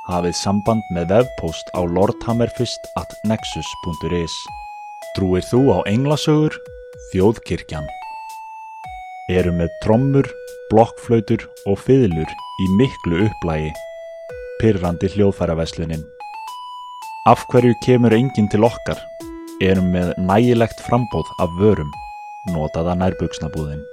[0.10, 4.34] Hafið samband með vefpost á lordhammerfist at nexus.is.
[5.14, 6.58] Trúir þú á englasögur?
[7.12, 7.86] Þjóðkirkjan.
[9.32, 10.28] Eru með trommur,
[10.74, 13.72] blokkflautur og fiðlur í miklu upplægi.
[14.60, 16.04] Pyrrandi hljóðfæraverslunin.
[17.30, 19.00] Af hverju kemur enginn til okkar?
[19.64, 21.94] Erum með nægilegt frambóð af vörum.
[22.52, 23.93] Notaða nærbuksnabúðin.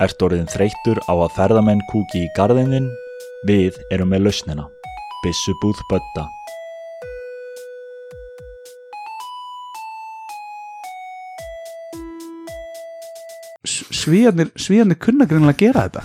[0.00, 2.86] Ert orðin þreyttur á að ferðamenn kúki í garðinin?
[3.44, 4.64] Við erum með lausnina.
[5.20, 6.24] Bissubúð Bötta.
[14.00, 16.02] svíjarnir, svíjarnir kunna greinlega að gera þetta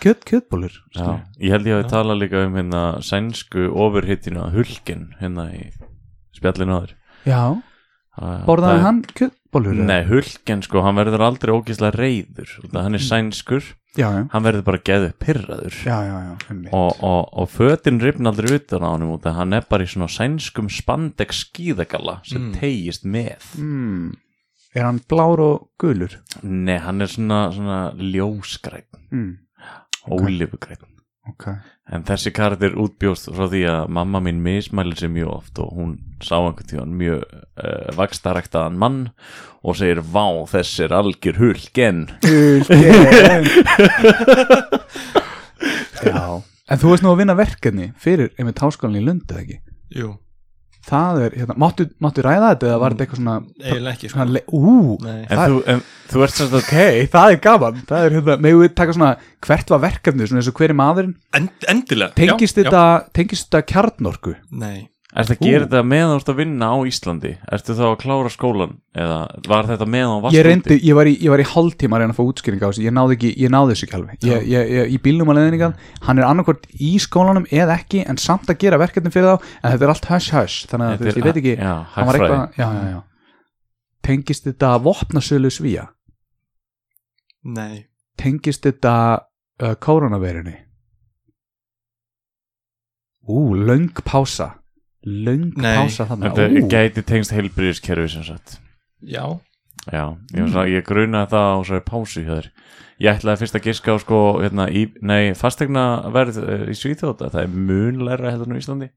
[0.00, 4.56] Kjöt, kjötbólur Já, ég held ég að við tala líka um hérna sænsku ofurhittinu að
[4.58, 5.64] hulkin hérna í
[6.36, 6.94] spjallinu aður
[7.26, 7.42] já
[8.46, 9.02] borðaði hann
[9.50, 13.62] kjötbólur Nei, hulkin sko, hann verður aldrei ógislega reyður út af Hann er sænskur,
[13.98, 16.72] já, já, hann verður bara geðu pyrraður já, já, já einmitt.
[16.72, 19.90] og, og, og fötin ripna aldrei utan á hann út af hann er bara í
[19.90, 22.52] svona sænskum spandex skíðagalla sem Mm.
[22.60, 23.42] tegist með.
[23.58, 24.12] Mm.
[24.74, 26.14] er hann blár og gulur?
[26.42, 29.32] Nei, hann er svona, svona ljósgræn mm.
[30.08, 30.86] ólifugræn
[31.28, 31.44] ok.
[31.90, 35.90] En þessi karakter útbjóst frá því að mamma mín mismælir sig mjög oft og hún
[36.22, 39.00] sá einhvern tíðan mjög uh, vakstaræktaðan mann
[39.60, 43.44] og segir Vá, þessi er algjör hulgen Hulken.
[46.00, 46.40] Já.
[46.70, 49.58] En þú veist nú að vinna verkefni fyrir einmitt háskólan í Lund eða ekki?
[49.98, 50.14] Jú,
[50.90, 54.16] Það er, hérna, máttu, máttu ræða þetta eða var þetta eitthvað svona, eiginlega ekki sko.
[54.16, 55.18] svona le, Ú, Nei.
[55.22, 56.76] En, þú, en þú ert sagt ok,
[57.14, 59.10] það er gaman Það er hérna, megum við taka svona
[59.46, 62.84] hvert var verkefni, svona eins og hver er maðurinn End, Endilega Tengist já, þetta,
[63.16, 64.82] tengist þetta kjarnorku já.
[65.10, 67.30] Nei, Ertu að gera þetta meðan þú ert að vinna á Íslandi?
[67.56, 68.74] Ertu þá að klára skólan?
[68.94, 69.16] Eða
[69.50, 70.86] var þetta meðan þú varst Ég reyndi, úti?
[70.86, 72.94] ég var í, ég var í hálftíma að reyna að fá útskýring á þessu, ég
[72.94, 74.20] náði ekki, ég náði þessu ekki alveg.
[74.30, 75.74] Ég, ég, ég, í bílnum að leiðningan
[76.06, 79.74] hann er annarkvort í skólanum eða ekki en samt að gera verkefni fyrir þá en
[79.74, 82.20] þetta er allt hush hush, þannig að Þetta er- ég veit ekki Já, hann var
[82.20, 83.00] eitthvað, já, já, já.
[84.06, 85.88] Tengist þetta vopnasölu svíja
[87.50, 87.86] nei.
[88.20, 90.54] Tengist þetta uh, koronaveirunni
[93.26, 94.59] ú, löng pása
[95.06, 95.76] löng Nei.
[95.78, 98.58] pása þannig Þetta gæti tengst heilbyrðiskerfi sem sagt.
[99.00, 99.40] Já,
[99.88, 100.58] Já, ég, mm.
[100.68, 102.48] ég grunaði það á svo pásu hjá þér.
[103.00, 106.36] Ég ætlaði fyrst að giska á sko, hérna, í, nei, fastegna verð
[106.68, 108.90] í Svíþjóta, það er munlæra heldur nú í Íslandi.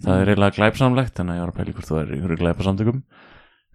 [0.00, 2.16] Það er eiginlega glæpsamlegt, þannig að ég var að pæla í hvort þú er í
[2.16, 3.02] einhverju glæpasamtökum.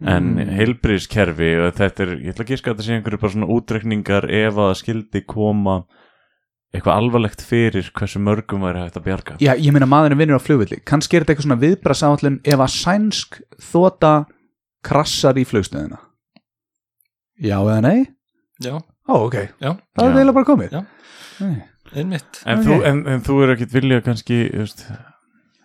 [0.09, 0.51] En mm.
[0.57, 4.29] heilbríðiskerfi, og þetta er, ég ætla að giska að þetta sé einhverju bara svona útrekningar
[4.39, 5.77] ef að skildi koma
[6.73, 10.45] eitthvað alvarlegt fyrir hversu mörgum væri hægt að bjarga Já, ég meina maðurinn vinnur á
[10.45, 13.39] flugvilli kannski er þetta eitthvað svona viðbrasáallun ef að sænsk
[13.71, 14.13] þóta
[14.85, 15.97] krassar í flugstöðina
[17.39, 17.99] Já eða nei?
[18.61, 18.75] já,
[19.09, 20.15] Ó, ok, já, það er Já.
[20.19, 20.81] eiginlega bara komið Já.
[21.39, 21.55] Nei.
[21.95, 22.65] einmitt En, Ok.
[22.67, 24.83] þú, en, en þú er ekkit vilja kannski, þú veist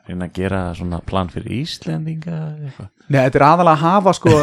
[0.08, 2.88] reyna að gera svona plan fyrir Íslendinga eða eitthvað?
[3.04, 4.34] Nei, þetta er aðalega að hafa sko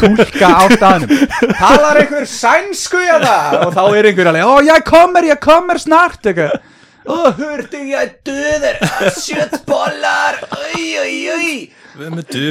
[0.00, 1.12] túlka á staðnum.
[1.60, 6.26] Talar einhver sænsku það og þá er einhver alveg, ó ég kommer, ég kommer snart
[6.26, 6.58] eitthvað.
[7.06, 8.80] Ó, hurti, ég döður,
[9.14, 11.50] sjöttbollar, oi, oi, oi
[11.96, 12.48] Við erum með du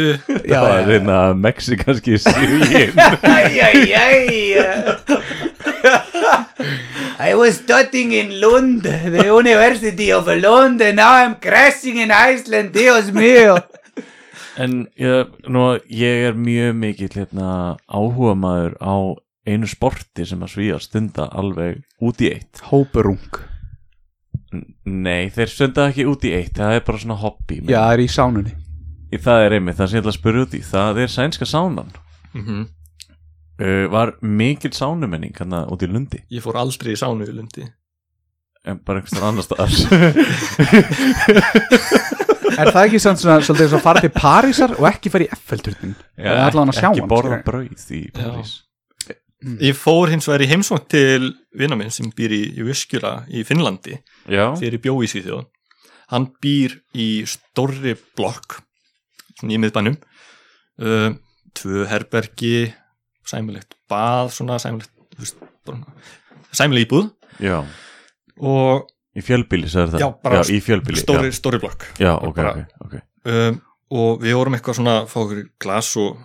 [0.49, 2.17] Já, Það er reyna mexikanski
[4.01, 4.57] ay.
[7.29, 12.73] I was studying in Lund, the University of Lund, and now I'm crashing in Iceland,
[12.73, 13.59] Dios mío.
[14.57, 18.95] En ég, nú, ég er mjög mikill hérna, áhuga maður á
[19.45, 23.41] einu sporti sem að svíja stunda alveg út í eitt Hóperung.
[24.85, 28.03] Nei, þeir sönda ekki út í eitt Það er bara svona hobby Já, það er
[28.05, 28.53] í sánunni
[29.13, 30.61] Í Það er einmitt, það sem ég ætla að spyrja út í.
[30.65, 31.91] Það er sænska sánan.
[32.35, 32.65] Mm
[33.61, 36.19] uh, Var mikil sánumenning Þannig út í Lundi?
[36.33, 37.63] Ég fór aldrei í sánu í lundi.
[38.65, 39.71] En bara einhverstað annar staðar.
[42.55, 45.31] Er það ekki samt svona svolítið eins og fara til Parísar og ekki fara í
[45.33, 45.95] Eiffelturnin?
[46.17, 47.47] Er allan að sjá Ekki hann, borða skilur.
[47.49, 48.53] brauð í París.
[49.61, 53.99] Ég fór hins vegar í heimsókn til vinnar minn sem býr í Jyskjula í Finnlandi
[54.31, 55.43] Já, fyrir bjó í Svíþjóð.
[56.13, 58.61] Hann býr í stórri blokk
[59.53, 59.97] í miðbænum.
[60.81, 61.13] Uh,
[61.55, 62.73] tvö herbergi
[63.25, 64.91] sæmilegt bað svona sæmilegt
[66.55, 67.09] sæmileg íbúð.
[67.43, 67.61] Já.
[68.41, 70.01] Og Í fjölbíli, sagði það?
[70.03, 71.85] Já, bara í fjölbíli stóri, stóri blokk.
[71.95, 72.95] Já, já ok, bara- ok, ok.
[73.31, 73.61] Um,
[73.95, 76.17] og við vorum eitthvað svona að fá okkur glas og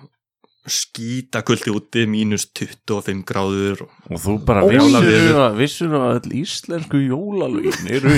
[0.72, 6.32] skýta kuldi úti mínus 25 gráður og Og þú bara vissur að, vissur að öll
[6.40, 8.14] íslensku jólalögin eru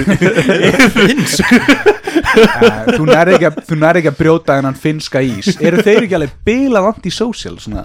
[0.96, 1.52] finnsk
[2.96, 6.16] Þú nærði ekki, að- þú nærði ekki að brjóta þennan finska ís Eru þeir ekki
[6.18, 7.84] alveg bilað anti-social svona?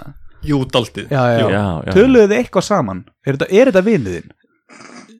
[1.42, 1.48] jú,
[1.88, 1.94] já.
[1.96, 3.00] Töluðu þið eitthvað saman?
[3.26, 4.30] Er þetta, er þetta vinuðinn?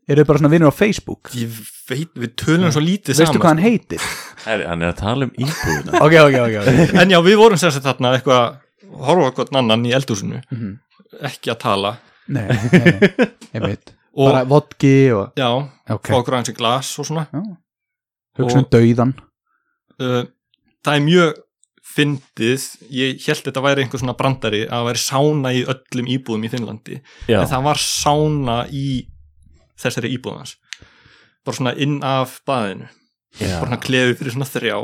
[0.09, 1.33] Eru þið bara svona vinur á Facebook?
[1.37, 1.59] ég
[1.89, 4.07] veit, við tölum svo lítið Veistu saman hvað hann heitir?
[4.47, 6.89] Herri, Hann er að tala um íbúðina Ok, ok, ok, okay.
[7.03, 8.57] en já, við vorum sagt þarna eitthvað að
[8.93, 10.79] horfa okkur annan í eldhúsinu Mhm.
[11.25, 11.95] ekki að tala.
[12.29, 12.45] Nei,
[13.55, 13.95] einmitt.
[14.19, 15.49] Og Bara vodki og já,
[15.89, 17.27] Ok, fá okkur aðeins í glas og svona.
[18.39, 19.15] Hugsa um dauðan
[20.01, 20.25] uh,
[20.85, 21.39] það er mjög
[21.89, 26.45] fyndið, ég held þetta væri einhver svona brandari að það væri sána í öllum íbúðum
[26.45, 26.99] í Finnlandi.
[27.31, 28.85] Já, en það var sána í
[29.81, 30.57] þessari íbúðans
[31.47, 32.91] bara svona inn af baðinu.
[33.41, 33.55] Já.
[33.57, 34.77] bara svona klefi fyrir svona þrjá.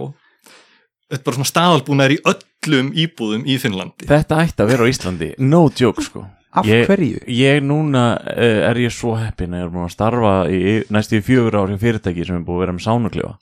[1.20, 2.20] Bara svona staðalbúnaður í
[2.64, 4.08] öllum íbúðum í Finnlandi.
[4.08, 5.28] Þetta ætti að vera á Íslandi.
[5.38, 6.24] No joke sko.
[6.54, 7.18] Af Ég- hverju?
[7.26, 10.60] Ég núna uh, er ég svo heppin að ég er búin að starfa í
[10.94, 13.32] næstu fjögur ár hjá fyrirtæki sem er búið að vera með sánuklefa.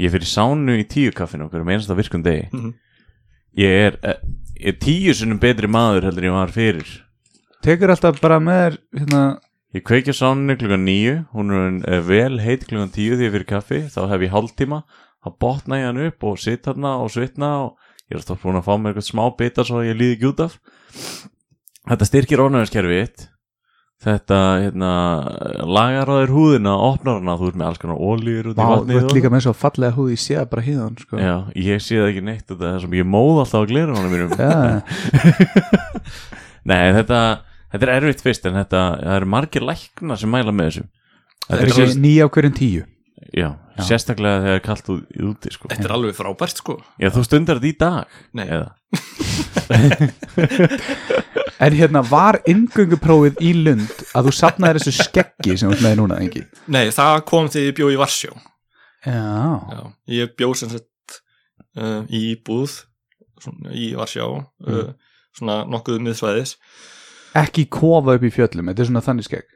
[0.00, 2.48] Ég fyrir sánu í tíu kaffinu okkur um einasta virkum degi.
[2.50, 2.72] Mhm.
[3.60, 4.16] Ég er, eh,
[4.58, 6.88] ég er tíu sinnum betri maður heldur en ég var fyrir.
[7.62, 9.38] Tekur alltaf bara með þér hérna,
[9.74, 11.50] Ég kveikja sánunni klukkan nýju Hún
[11.82, 13.80] er uh, vel heit klukkan tíu því ég fyrir kaffi.
[13.90, 14.82] Þá hef ég hálftíma.
[15.24, 17.76] Þá botna ég hann upp og sitt þarna og svitna og
[18.10, 20.30] ég er alltaf búin að fá mér eitthvað smá bita svo að ég líði ekki
[20.32, 20.58] út af.
[21.84, 23.30] Þetta styrkir ónæðiskerfið þitt.
[24.04, 24.90] Þetta hérna,
[25.64, 28.64] lagar á þér húðina, opnar hana þú ert með alls konar ólíur út í Vá,
[28.66, 31.20] þú vatnið ert líka með svo fallega húð Ég sé það bara híðan sko.
[31.22, 34.34] Já, ég sé það ekki neitt þetta er sem ég móð alltaf á glera mínum.
[34.36, 34.50] Já.
[36.70, 37.20] Nei, þetta,
[37.72, 40.86] þetta er erfitt fyrst en þetta, það eru margir lækna sem mæla með þessu.
[41.46, 42.84] Þetta Það er er nýja á hverjum tíu?
[43.32, 43.48] Já,
[43.82, 45.64] sérstaklega þegar það er kallt út, úti sko.
[45.72, 46.74] þetta er alveg frábært sko.
[47.02, 48.04] Já, þú stundar þetta í dag
[48.38, 48.48] Nei.
[51.64, 56.14] En hérna var inngönguprófið í Lund að þú sapnaði þessu skeggi sem þú með núna,
[56.24, 56.40] ekki?
[56.66, 58.32] nei, það kom þegar ég bjó í Varsjó.
[59.04, 59.20] Já,
[59.70, 59.80] Já,
[60.18, 61.10] ég bjó sem sagt
[61.78, 62.70] uh, í íbúð
[63.44, 64.40] svona, í Varsjá uh,
[65.36, 66.50] svona nokkuð miðsvæðis.
[67.38, 69.46] Ekki kofa upp í fjöllum, þetta er svona þannig skegg.
[69.46, 69.50] uh,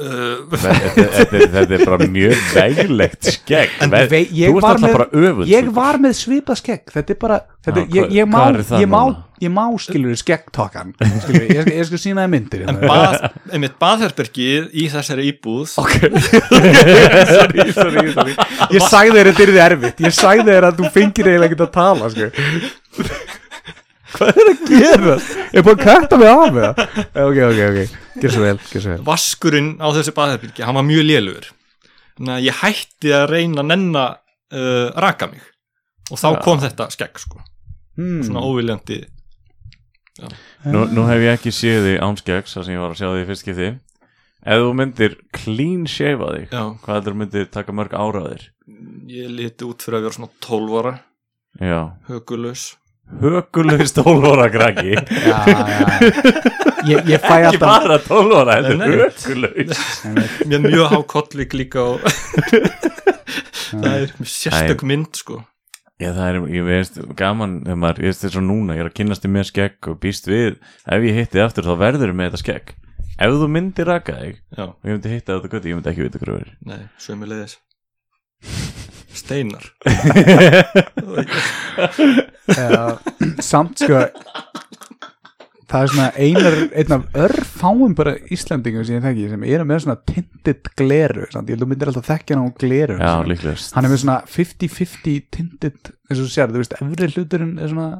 [0.00, 3.72] þetta, þetta, er- bara mjög veglegt skegg.
[3.84, 7.84] En Þú ert alltaf bara öfund Ég var með svipa skegg, þetta er bara þetta,
[7.84, 9.00] Já, ég, ég, má, er ég, má,
[9.44, 12.88] ég má skilur skeggtokkan skilur, ég, skal- ég skal sína það myndir en hérna.
[12.90, 15.66] bað, einmitt baðherbergið í þessari íbúð.
[15.76, 18.34] Sorry, sorry, sorry.
[18.74, 20.00] Ég sagði þér að þetta er erfitt.
[20.06, 22.30] Ég sagði þér að þú fengir eiginlega ekki að tala sko.
[24.14, 25.14] Hvað er að gera?
[25.50, 26.80] Ég er búin að kæta mig af með það
[27.24, 29.04] Ok, ok, ok, gjör svo vel, gjör svo vel.
[29.06, 31.48] Vaskurinn á þessu baðherbergi, hann var mjög lélugur.
[32.18, 35.46] Þannig að ég hætti að reyna að nenna uh, raka mig.
[36.10, 37.42] Og þá kom þetta skegg sko.
[38.00, 38.22] Hmm.
[38.24, 39.02] svona óviljandi.
[40.70, 43.22] Nú, nú hef ég ekki séð þig ánskeggs það sem ég var að sjá þig
[43.22, 43.70] í fyrst skipti.
[44.40, 46.62] Ef þú myndir clean shave þig Já.
[46.80, 48.46] Hvað heldur þú myndir taka mörg ára á þér?
[49.10, 50.92] ég liti út fyrir að vera svona 12 ára.
[51.60, 51.80] Já
[53.20, 55.58] 12 ára krakki Já, já.
[56.90, 58.88] Ég, ég fæ Ekki alltaf bara 12 ára, þetta er nei.
[59.02, 62.04] hökulegst mér mjög há kollvik líka og
[63.70, 65.40] það er sérstök mynd sko.
[66.00, 68.88] Já, það er, ég veist, gaman þegar maður, ég veist þetta svo núna, ég er
[68.88, 70.56] að kynnast þig með skegg og býst við,
[70.88, 72.72] ef ég hitti aftur þá verður með þetta skegg.
[73.20, 76.06] Ef þú myndir raka þig já, og ég myndi hitta þetta götti, ég myndi ekki
[76.06, 76.54] vita hvað það er.
[76.70, 77.58] nei, sömulegis
[79.16, 79.64] steinar.
[82.50, 82.98] Já,
[83.44, 84.00] samt sko
[85.70, 89.84] það er svona einar einn af örfáum bara Íslandingum sem ég þekki sem eru með
[89.84, 93.12] svona tinted gleru samt, ég held að þú myndir alltaf þekkja hann á gleru Já,
[93.30, 93.74] líklegast.
[93.76, 97.70] hann er með svona 50-50 tinted eins og þú sér, þú veist, efri hluturinn er
[97.70, 97.90] svona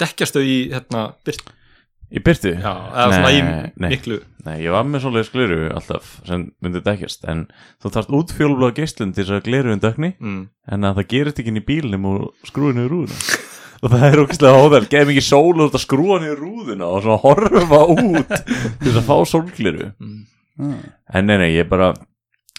[0.00, 1.50] dekkjastöð í hérna byrt
[2.10, 2.50] Í byrtu?
[2.58, 4.16] Já, eða svona í nei, miklu
[4.46, 7.46] nei, ég var með svoleiðis gleru alltaf sem myndi dekkjast en
[7.82, 10.42] þú þarft útfjólubláða geislun til þess að gleru en dökni mm.
[10.74, 13.22] en að það gerist ekki inn í bílnum og skrúi niður rúðuna.
[13.80, 17.22] Og það er ógæslega hóðal, geð mikið sól og þetta skrúa niður rúðuna og svona
[17.22, 19.86] horfa út til þess að fá sólgleru
[20.60, 20.80] Mm.
[21.14, 21.94] en nei, nei, ég bara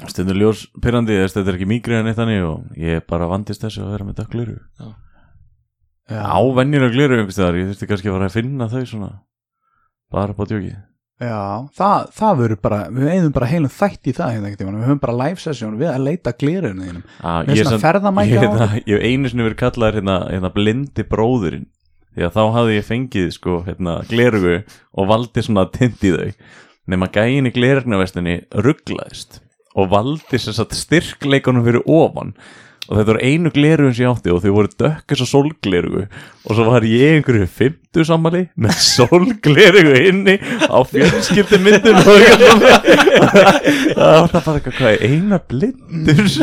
[0.10, 3.62] stundur ljós pyrrandi þess þetta er ekki mýgrið en eitt þannig og ég bara vandist
[3.62, 4.56] þessu að vera með dökkleru
[6.10, 9.12] á venjulega gleru einhvers staðar, ég þurfti kannski að fara að finna þau svona
[10.12, 10.80] bara på djókið
[11.22, 15.02] Já, það, það verður bara, við eigðum bara heilum þætt í það hérna við höfum
[15.04, 17.04] bara live session við að leita glirunum þínum.
[17.22, 21.06] Ah, Með svona ferðamækja á hérna, ég hef einu sinni verið kallaður hérna, hérna blindi
[21.12, 21.68] bróðurinn
[22.16, 24.56] því að þá hafði ég fengið sko hérna glerugu
[24.98, 26.34] og valdi svona tint í þau.
[26.92, 29.40] Nema gæin í glerugnaverstinni rugglaðist
[29.78, 32.34] og valdi sér satt styrkleikunum fyrir ofan
[32.90, 36.52] og þetta voru einu glerugun sem ég átti og þau voru dökkus og sólglerugu og
[36.58, 42.08] svo var ég einhverju fymtu sammali með sólglerugu inni á fjölskyldi myndum og
[43.96, 46.24] það var bara eitthvað hvað eina blindur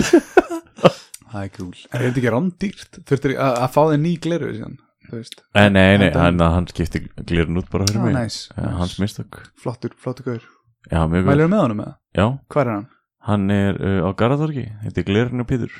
[1.28, 1.72] Það er cool.
[1.92, 2.98] En er þetta ekki rándýrt?
[3.04, 4.76] Þurftir að, að fá þig ný gliru síðan,
[5.10, 5.18] þú.
[5.58, 8.78] Nei, nei, nei, hann, hann skipti glirun út bara fyrir Já, mig næs, Ja, næs.
[8.80, 10.46] Hans mistök Flottur, flottur gaur.
[10.88, 11.98] Mælur með honum með það?
[12.16, 12.86] Já, Hvað er hann?
[13.28, 15.72] Hann er uh, á Garðartorgi Þetta er glirun og Pítur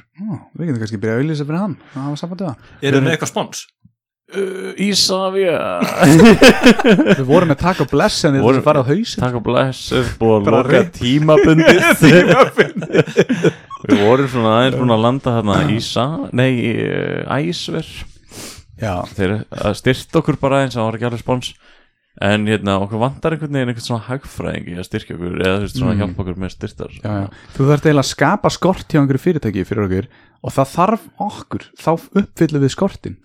[0.59, 1.75] við getum kannski byrjað að auðlýsa fyrir hann.
[1.95, 2.61] Það hafa samband við hann.
[2.83, 3.59] Er það með eitthvað spons?
[4.29, 5.57] uh, Ísafja
[7.19, 9.23] Við vorum með takk og bless en Vorum- þetta fara á hausin.
[9.25, 10.99] Takk og blessur Búið að Bara loka reynt.
[11.03, 11.79] tímabundið
[13.89, 16.05] Við vorum svona aðeins búin að landa þarna Ísa
[16.37, 16.53] Nei,
[17.39, 17.89] Æsver
[18.79, 19.33] Já, Þeir
[19.79, 21.49] styrt okkur bara eins Það var ekki alveg spons
[22.21, 25.77] En hérna, okkur vantar einhvern veginn einhvern svona hagfræðingi að styrkja okkur eða þú veist
[25.79, 26.01] svona Mm.
[26.03, 27.29] hjálpa okkur með styrtar já, já.
[27.55, 30.09] Þú þarft eiginlega að skapa skort hjá einhverju fyrirtæki fyrir okkur
[30.43, 33.17] og það þarf okkur, þá uppfyllum við skortin.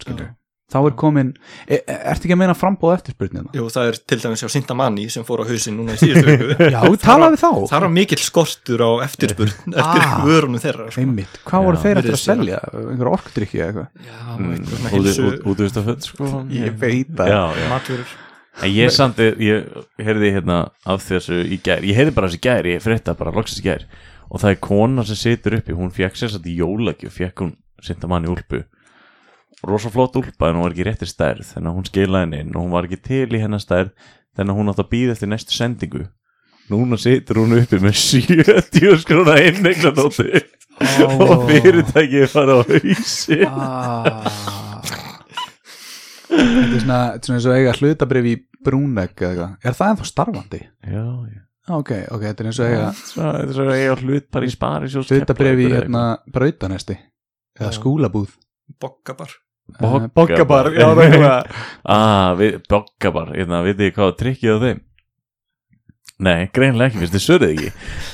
[0.73, 1.27] Þá er komin,
[1.69, 3.49] er, ertu ekki að meina frambóð eftirspurnina?
[3.53, 6.69] Jú, það er til dæmis hjá Sintamani sem fór á hausinn núna í síðustu viku
[6.73, 7.49] Já, talaðu þá.
[7.69, 10.15] Það var mikill skortur á eftirspurn eftir Ah.
[10.25, 11.01] vörunum þeirra sko.
[11.03, 12.59] Einmitt, hvað voru þeir eftir að selja?
[12.73, 13.87] Einhver orkdrykki eða eitthvað?
[14.07, 16.25] Já, Mm, eitthvað svona Út- hilsu út- Útvist af föt sko
[16.81, 18.07] veit Já, já matvörur
[18.61, 19.65] En ég samt, ég
[19.97, 23.33] heyrði hérna af þessu í gær, ég heyrði bara þessu í gær, ég frétta bara
[23.33, 23.87] loksins í gær.
[24.29, 27.55] Og það er kona sem situr uppi, hún fekk sér satt í jólagjöf, fekk hún
[27.83, 28.61] sinta manni úlpu.
[29.63, 32.53] Rosa flott úlpa en hún var ekki réttir stærð, þannig að hún skilaði henni inn
[32.55, 33.93] og hún var ekki til í hennar stærð.
[34.37, 36.03] Þannig að hún átt að býða eftir næstu sendingu.
[36.71, 40.43] Núna situr hún uppi með 70 skrona inneglanóti
[41.05, 44.72] og fyrirtækið fara á hausi Ah.
[46.33, 49.55] Þetta er svona, þetta er svona eins og eiga hlutabrif í brúnegg eða eitthvað.
[49.69, 50.61] Er það ennþá starfandi?
[50.87, 53.93] Já, já Ah, Ok, ok, þetta er eins og eiga Þetta er svo að ég
[53.93, 56.01] á hlut bara í spari hlutabrif í hérna,
[56.35, 56.97] brautanesti
[57.59, 58.33] eða skúlabúð.
[58.83, 59.31] Boggabar.
[59.79, 61.61] Boggabar, já, það er eitthvað.
[61.95, 64.81] Ah, við, boggabar, hérna, vitið þið hvað trikkið á þeim?
[66.23, 67.69] Nei, greinlega ekki, finnst þið sörðið ekki.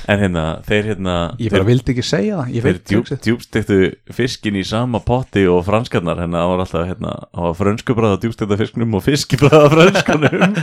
[0.10, 3.80] En hérna, þeir hérna Ég bara vildi ekki segja það, ég Þeir veit djúp, djúbstektu
[4.16, 8.60] fiskin í sama potti og franskarnar hérna, það var alltaf, hérna, það var frönskubræða djúbstekta
[8.64, 10.58] fisknum og fiskibræða frönskunum.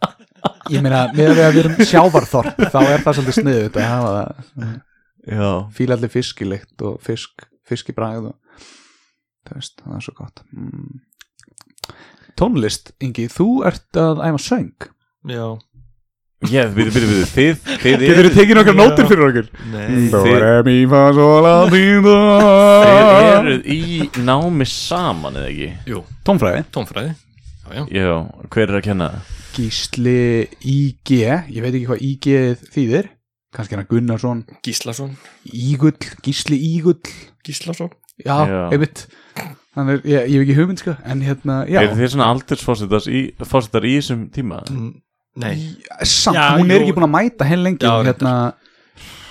[0.74, 4.76] Ég meina, með að við erum sjávarþorp þá er það svolítið hafa það.
[5.26, 8.66] Já, fílalli fiskilikt og fisk, fiskibræð og
[9.46, 10.42] það veist, það er svo gott.
[10.54, 11.00] Mm.
[12.36, 14.90] Tónlist, Ingi, þú ert að æfa söng.
[15.26, 15.56] Já,
[16.44, 19.46] ég, við, við, við, þið, þið Getur þú tekið nokkar nótur fyrir okkur?
[19.72, 19.86] nei.
[19.86, 20.32] Þið- si,
[21.72, 22.16] Þið do
[23.36, 23.80] eruð í
[24.26, 25.70] námi saman, eða ekki?
[25.92, 26.64] Jú, Tónfræði.
[26.76, 27.14] Tónfræði.
[27.66, 28.12] Já, já, Já,
[28.52, 29.08] hver er að kenna?
[29.16, 29.32] Það?
[29.56, 30.18] Gísli
[30.60, 31.14] IG
[31.48, 32.26] Ég veit ekki hvað IG
[32.76, 33.08] þýðir.
[33.56, 34.42] Kannski hann Gunnarsson.
[34.66, 35.14] Gíslason.
[35.48, 37.00] Ígull, Gísli Ígull.
[37.46, 37.88] Gíslason.
[38.20, 38.60] Já, Já.
[38.72, 39.06] einmitt.
[39.76, 41.82] Þannig, ég, ég hef ekki hugmynd sko En hérna, já.
[41.82, 43.18] Er þið svona aldursfórsetar í,
[43.98, 44.62] þessum tíma?
[44.72, 44.94] Mm,
[45.36, 48.36] Samt, Já, hún er ekki búin að mæta henn lengi Já, hérna,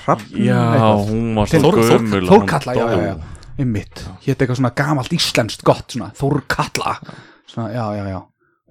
[0.05, 1.07] Hrafn Já, eitthvað.
[1.09, 3.15] hún var svo gömul og hún Þórkatla, já, já, já
[3.55, 5.95] Einmitt, hétt eitthvað svona gamalt íslenskt gott
[7.55, 8.21] svona, já, já, já.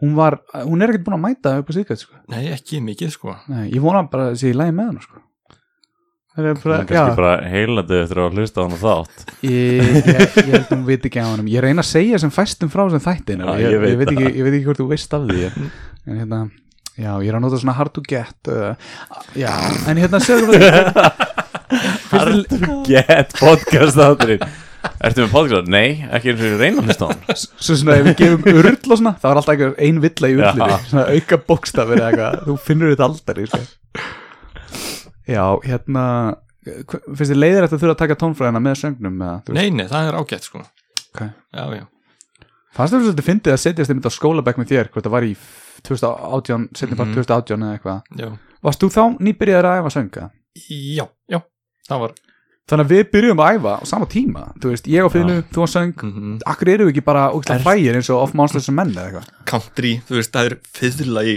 [0.03, 2.16] Hún var, hún er ekkert búin að mæta upp á síðgætt sko.
[2.28, 3.37] nei, ekki mikið sko.
[3.49, 5.22] Nei, ég vona bara að sé í lagi með hann sko.
[6.35, 7.16] Það er bara, er kannski já.
[7.20, 9.24] bara heilandi eftir að hlusta á hana þátt.
[9.47, 12.32] Ég, ég, ég held að hún veit ekki á hann Ég reyna að segja sem
[12.35, 14.39] fæstum frá sem þættin ég, ég veit ég, veit ekki, það.
[14.41, 16.41] ég veit ekki hvort þú veist af því en hérna,
[16.99, 18.74] já, ég er að nota svona hard to get uh,
[19.38, 19.51] Já,
[19.90, 20.59] en hérna segðu
[22.14, 24.45] Hard to get podcast þátturinn
[25.05, 25.68] Ertu með podcast?
[25.72, 28.45] Nei, ekki eins og ég reyna að hlusta á hann Svo svona ef við gefum
[28.53, 30.78] url og svona Það var alltaf einhver ein villa í urlinni.
[30.90, 33.62] Svona auka bókstafir eða eitthvað Þú finnur þetta aldrei sko.
[35.24, 36.05] Já, hérna
[36.84, 39.61] hva- Finnst þið leiðir eftir að þurfa að taka tónfræðina með söngnum eða, þú veist?
[39.61, 41.24] Nei, nei, það er ágætt sko Ok.
[41.24, 41.84] Já, já
[42.75, 45.35] Fannst þér svolítið fyndið að setjast einmitt á skólabæk með þér hvort það var í
[45.87, 47.14] 2018, setjum bara Mhm.
[47.14, 48.03] 2018 eða eitthvað?
[48.18, 48.29] Já,
[48.64, 50.31] Varst þú þá nýbyrjaður að æfa sönga?
[50.70, 51.41] já, já
[51.89, 52.12] það var.
[52.66, 55.61] Þannig að við byrjum að æfa á sama tíma Þú veist, ég á fylgu, þú
[55.61, 55.93] á söng.
[56.01, 59.11] Mm Akkur eru við ekki bara ógæslega frægir eins og of monsters and men eða
[59.12, 59.29] eitthvað?
[59.45, 61.35] Country, þú veist, það er fiðla í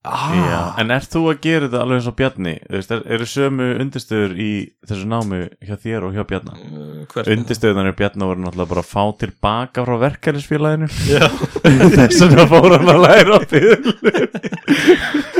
[0.00, 2.52] Já, en ert þú að gera þetta alveg eins og Bjarni?
[2.64, 4.46] Þú veist, er, eru sömu undirstöður í
[4.88, 6.54] þessu námi hjá þér og hjá Bjarna?
[6.56, 11.26] uh, hver Undirstöðunar í Bjarna voru náttúrulega bara að fá tilbaka frá verkefnisfélaginu Já,
[11.98, 14.14] Þess vegna fór hann að læra á fiðlu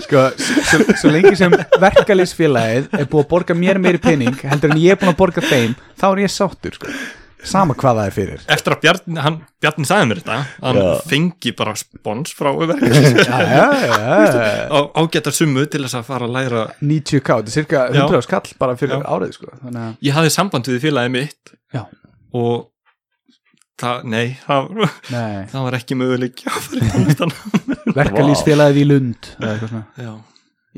[0.05, 4.83] Sko, svo, svo lengi sem verkalýsfélagið er búið að borga mér meiri pening heldur en
[4.83, 6.93] ég er búin að borga þeim þá er ég sáttur, sko
[7.49, 8.41] Sama hvað það er fyrir.
[8.53, 10.89] Eftir að Bjarni, hann, Bjarni sagði mér þetta hann Já.
[11.11, 16.29] fengi bara spons frá verkefnis Já, já, já á ágæta summu til þess að fara
[16.29, 18.03] að læra 90k, þetta er cirka Já.
[18.05, 19.07] 100 skall bara fyrir Já.
[19.17, 19.53] árið, sko.
[19.63, 21.83] Þannig að, ég hafði samband við félagið mitt já,
[22.41, 22.57] og
[23.81, 24.69] það, nei, það,
[25.15, 25.39] nei.
[25.55, 26.45] það var ekki möguleik
[28.01, 29.87] Verkalýsfélagið í Lund eða eitthvað svona.
[29.97, 30.13] Já,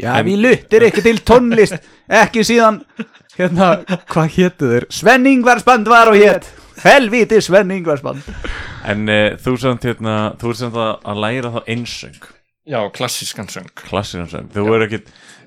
[0.03, 1.75] Já, við luttir ekki til tónlist
[2.09, 2.79] Ekki síðan
[3.33, 3.69] Hérna,
[4.13, 4.87] hvað hétu þeir?
[4.93, 6.49] Svenningvarsband var og hétt
[6.83, 8.27] Helvíti Svenningvarsband
[8.91, 12.19] En uh, þú samt hérna, þú ert samt að, að læra þá einsöng.
[12.69, 13.71] Já klassískan söng.
[13.79, 15.01] Klassinarsöng Þú er ekki,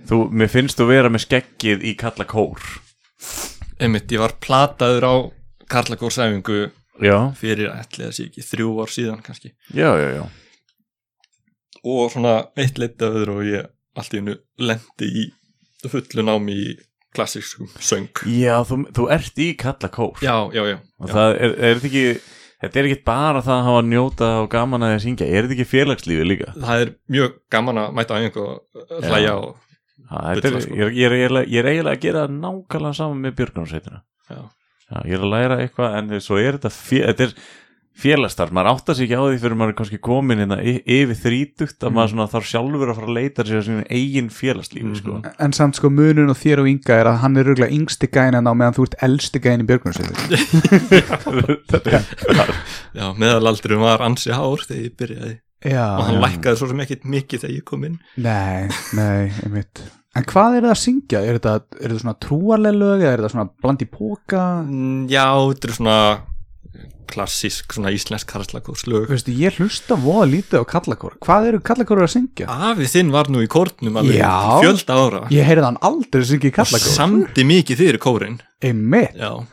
[0.09, 2.63] þú, mér finnst þú vera með skeggið í kalla kór.
[3.77, 5.15] Einmitt, ég var plataður á
[5.69, 6.69] Karlakórsæfingu
[7.03, 9.51] Já, fyrir ætli þessi ekki þrjú ár síðan kannski.
[9.75, 10.25] Já, já, já.
[11.85, 13.67] Og svona eitt leitt af öðru og ég
[13.99, 15.25] allt í hennu lendi í
[15.91, 16.69] fullu námi í
[17.15, 21.13] klassískum söng Já, þú, þú ert í kalla kór já, já, já, Og já.
[21.15, 22.07] það er, er þetta ekki
[22.65, 25.25] Þetta er ekki bara það að hafa að njóta og gaman að því að syngja
[25.27, 26.53] Er þetta ekki félagslífi líka?
[26.55, 29.53] það er mjög gaman að mæta á einhver og hlæja og
[30.05, 30.75] Ha, þetta er, Bulla, sko.
[30.77, 33.99] ég, er, ég, er, eiginlega- ég er eiginlega að gera það nákvæmlega saman með Björgunarsveitina
[34.29, 34.41] já,
[34.85, 37.31] Já, ég er að læra eitthvað en svo er þetta, fé, þetta er
[37.95, 41.85] félagstarf, maður áttar sig ekki á því fyrir maður er kannski komin hérna yfir þrítugt
[41.87, 45.13] að maður svona þarf sjálfur að fara að leita sér að sínu eigin félagslífi sko.
[45.45, 48.35] En samt sko munun og þér og Inga er að hann er röglega yngsti gæin
[48.35, 49.67] en á meðan þú ert elsti gæin í
[52.35, 52.55] er-
[52.95, 55.33] já meðalaldurum var ansi hár þegar ég byrjaði
[55.65, 56.21] Já, og hann já.
[56.27, 58.67] lækkaði svo sem ekkit mikið þegar ég kom inn Nei,
[58.97, 59.81] nei, einmitt
[60.15, 61.19] En hvað er það að syngja?
[61.27, 64.43] Er þetta, er þetta svona trúarleg lög eða er þetta svona bland í póka?
[64.63, 65.95] Mm, já, þetta er svona
[67.11, 69.07] klassísk, svona íslensk karlakórslög.
[69.11, 72.47] Veistu, ég hlusta voða lítið á kallakóra Hvað eru kallakóra að syngja?
[72.71, 74.33] Afi þinn var nú í kórnum alveg Já.
[74.63, 75.25] fjölda ára.
[75.33, 79.15] Ég heyrði hann aldrei syngja í og kallakóra samdi mikið fyrir kórin Einmitt.
[79.19, 79.45] Já,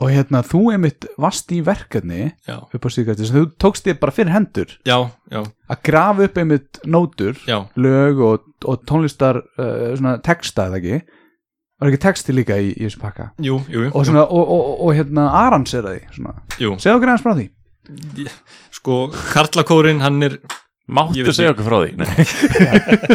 [0.00, 3.98] Og hérna, þú einmitt varst í verkefni já, upp á síðgætti sem þú tókst þér
[4.00, 4.70] bara fyrir hendur.
[4.88, 4.96] Já,
[5.28, 7.58] já, að grafa upp einmitt nótur já.
[7.76, 11.02] lög og, og tónlistar uh, svona texta eða ekki
[11.80, 13.30] var ekki texti líka í, í þessu pakka?
[13.40, 16.34] Jú, jú, jú, og, svona, og, og, og, og hérna aransera því svona.
[16.60, 16.74] jú.
[16.82, 17.48] segðu okkur aðeins frá því.
[18.76, 18.98] Sko,
[19.32, 20.40] karlakórin hann er
[20.90, 21.90] Máttu segja okkur frá því?
[22.00, 22.24] Nei.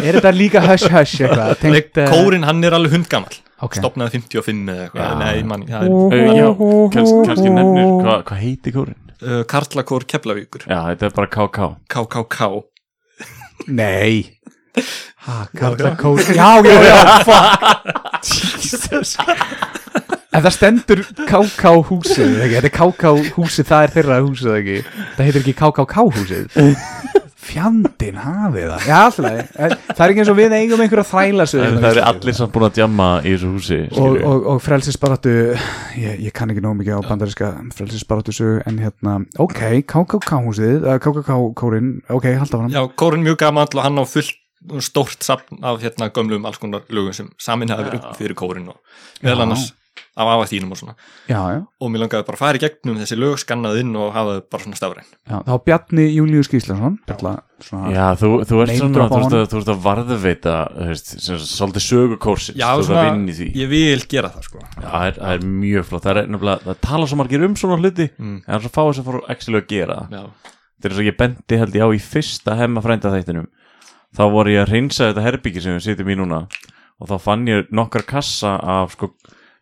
[0.06, 1.66] er þetta líka hush hush eitthvað?
[1.68, 3.36] Eh, kórin hann er alveg hundgamall.
[3.64, 3.76] Ok.
[3.80, 5.18] stopnaði 55 eða eitthvað.
[5.20, 6.46] Nei, mann, það er já,
[6.92, 8.96] kanns, kannski nefnir hvað hva heiti kórin?
[9.22, 10.66] uh, karlakór Keflavíkur.
[10.68, 12.48] Já, þetta er bara KK KKK
[13.66, 14.35] nei
[15.26, 18.26] ha, Karla Kór já, já, já, fuck
[18.62, 19.16] Jesus
[20.36, 22.32] En það stendur KK húsið?
[22.42, 24.74] Þetta er KK húsið, það er þeirra húsið, ekki?
[25.16, 26.58] Það heitir ekki KKK húsið.
[27.46, 28.84] Fjandinn hafið það.
[28.90, 29.50] Já, alltaf.
[29.86, 32.66] Það er ekki eins og við eigum einhverja þræla En það eru allir samt búin
[32.66, 35.34] að djamma í þessu húsi Og, og, og frelsisbaráttu,
[36.02, 40.90] ég, ég kann ekki nóg mikið á bandaríska frelsisbaráttu sögu, en hérna, ok, KKK húsið,
[41.06, 42.74] KKK kórin, ok, halda fram.
[42.74, 44.34] já, kórin mjög gamall og hann á fullt
[44.82, 48.68] stórt sapn af hérna gömlum alls konar lögum sem samin hafi verið upp fyrir kórin
[48.72, 48.78] og
[49.22, 49.72] meðal annars
[50.16, 50.94] af afa þínum og svona.
[51.28, 54.14] Já, já, og mér langaði bara að fara í gegnum þessi lög skannað inn og
[54.14, 55.04] hafa bara svona stafræn.
[55.28, 55.36] Já.
[55.44, 59.70] Þá Bjarni Július Gíslason, svona, Já, þú, þú ert svona, þú ert, að, þú ert
[59.72, 63.04] að varðveita þú veist, sem sagt, svolítið sögukórsins já, svona,
[63.60, 64.64] ég vil gera það sko.
[64.64, 67.56] Já, það er, það er mjög flott, það er nefnilega það tala svo margir um
[67.56, 68.36] svona hluti Mm.
[68.40, 70.16] en það er svo fáið sem fór actually að gera það.
[70.16, 73.48] já, þetta er svo ég bendi held ég á í fyrsta hemma frænda þættinum
[74.14, 76.44] þá voru ég að reynsa þetta herbyggi sem við sitjum í núna.
[77.00, 79.10] Og þá fann ég nokkar kassa af sko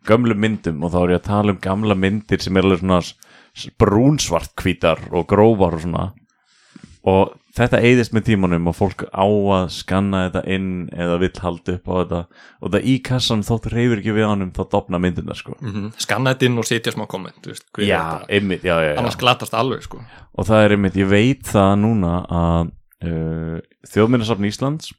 [0.07, 0.82] gömlu myndum.
[0.84, 3.01] Og þá er ég að tala um gamla myndir sem er alveg svona
[3.78, 6.11] brúnsvart hvítar og grófar og svona.
[7.05, 11.74] Og þetta eyðist með tímanum og fólk á að skanna þetta inn eða vill halda
[11.76, 12.20] upp á þetta.
[12.61, 15.57] Og það í kassan þótt reyfir ekki við honum þá dopna myndina sko.
[15.61, 17.47] Mm skanna þetta inn og setja smá komment
[17.78, 18.99] já, einmitt, já, já, já.
[18.99, 20.01] annars glatast alveg sko.
[20.34, 22.72] Og það er einmitt, ég veit það núna að
[23.05, 24.91] uh, Þjóðminnarsafn Íslands.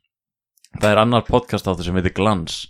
[0.75, 2.65] Það er annar podcast á þessu sem heitir Glans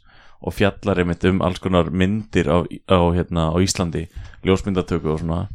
[0.45, 4.05] og fjallar einmitt um alls konar myndir á, á, hérna, á Íslandi
[4.45, 5.45] ljósmyndatöku og svona.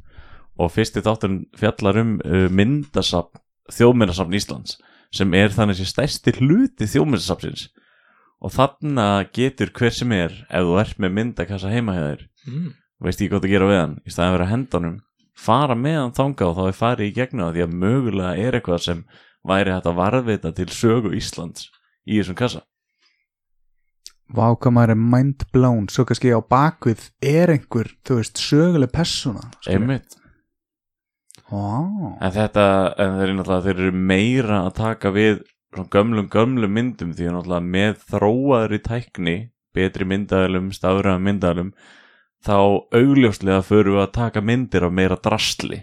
[0.61, 3.39] Og fyrsti þátturinn fjallar um uh, myndasafn
[3.70, 4.78] þjóðmyndasafn Íslands
[5.14, 7.68] sem er þannig sem stærsti hluti þjóðmyndasafnsins
[8.41, 9.07] og þarna
[9.37, 12.68] getur hver sem er ef þú ert með myndakassa heima hjá þér mm.
[13.05, 14.99] veist ekki hvað að gera við hann í staðan að vera að henda honum
[15.41, 18.59] fara með hann þanga og þá er farið í gegnum það því að mögulega er
[18.59, 19.03] eitthvað sem
[19.47, 21.68] væri að varðveita til sögu Íslands
[22.07, 22.64] í þessum kassa?
[24.30, 28.93] Vá, hvað maður er mind blown Svo kannski á bakvið er einhver Þú veist, söguleg
[28.95, 30.14] persóna einmitt.
[31.51, 31.82] Vá.
[32.22, 35.41] En þetta, en þeir eru náttúrulega þeir eru meira að taka við
[35.74, 39.36] svona gömlum, gömlum myndum því að náttúrulega með þróaðri tækni
[39.74, 41.72] betri myndaðalum, stafræðum myndalum
[42.47, 42.57] þá
[42.95, 45.82] augljóslega förum við að taka myndir af meira drastli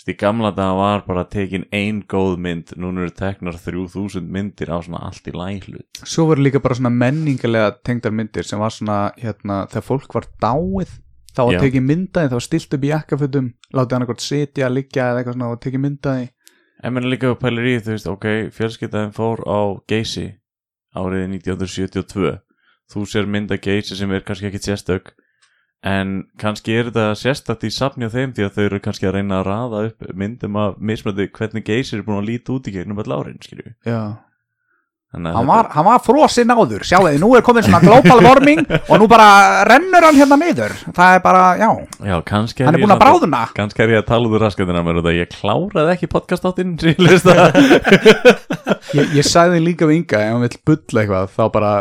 [0.00, 4.24] Þú veist, í gamla daga var bara tekin ein góð mynd, núna eru teknar 3000
[4.32, 8.58] myndir á svona allt í læhlut Svo voru líka bara svona menningarlega tengdar myndir sem
[8.58, 10.96] var svona, hérna, þegar fólk var dáið
[11.36, 15.10] þá var tekið myndaði, þá var stilt upp í jakkafutum látið hann eitthvað sitja, liggja
[15.10, 16.28] eða eitthvað svona og tekið myndaði
[16.80, 18.26] En menn líka upp pælir í, þú veist, ok,
[18.56, 20.30] fjölskyldaðin fór á Geysi
[20.96, 22.38] árið 1972.
[22.90, 25.12] Þú sér mynda Geysi sem er kannski ekki sérstök,
[25.82, 29.14] en kannski er þetta sérstakt í safni á þeim því að þau eru kannski að
[29.16, 32.74] reyna að raða upp myndum af mismöndi hvernig Geysi er búin að líta út í
[32.74, 33.72] gegnum öll árin, skilju.
[35.10, 38.60] Hann þetta- var, hann var frosinn áður, sjáu þið, nú er komin svona global warming
[38.78, 40.70] og nú bara rennur hann hérna niður.
[40.94, 41.70] Það er bara, já,
[42.06, 45.00] Já, kannski hann er búin að bráðuna Kannski er ég að tala úr raskatina mér
[45.00, 47.10] út að ég kláraði ekki podcastáttinn sem ég.
[48.94, 51.72] Ég, ég sagði líka við Inga, ef hann vill bulla eitthvað þá bara,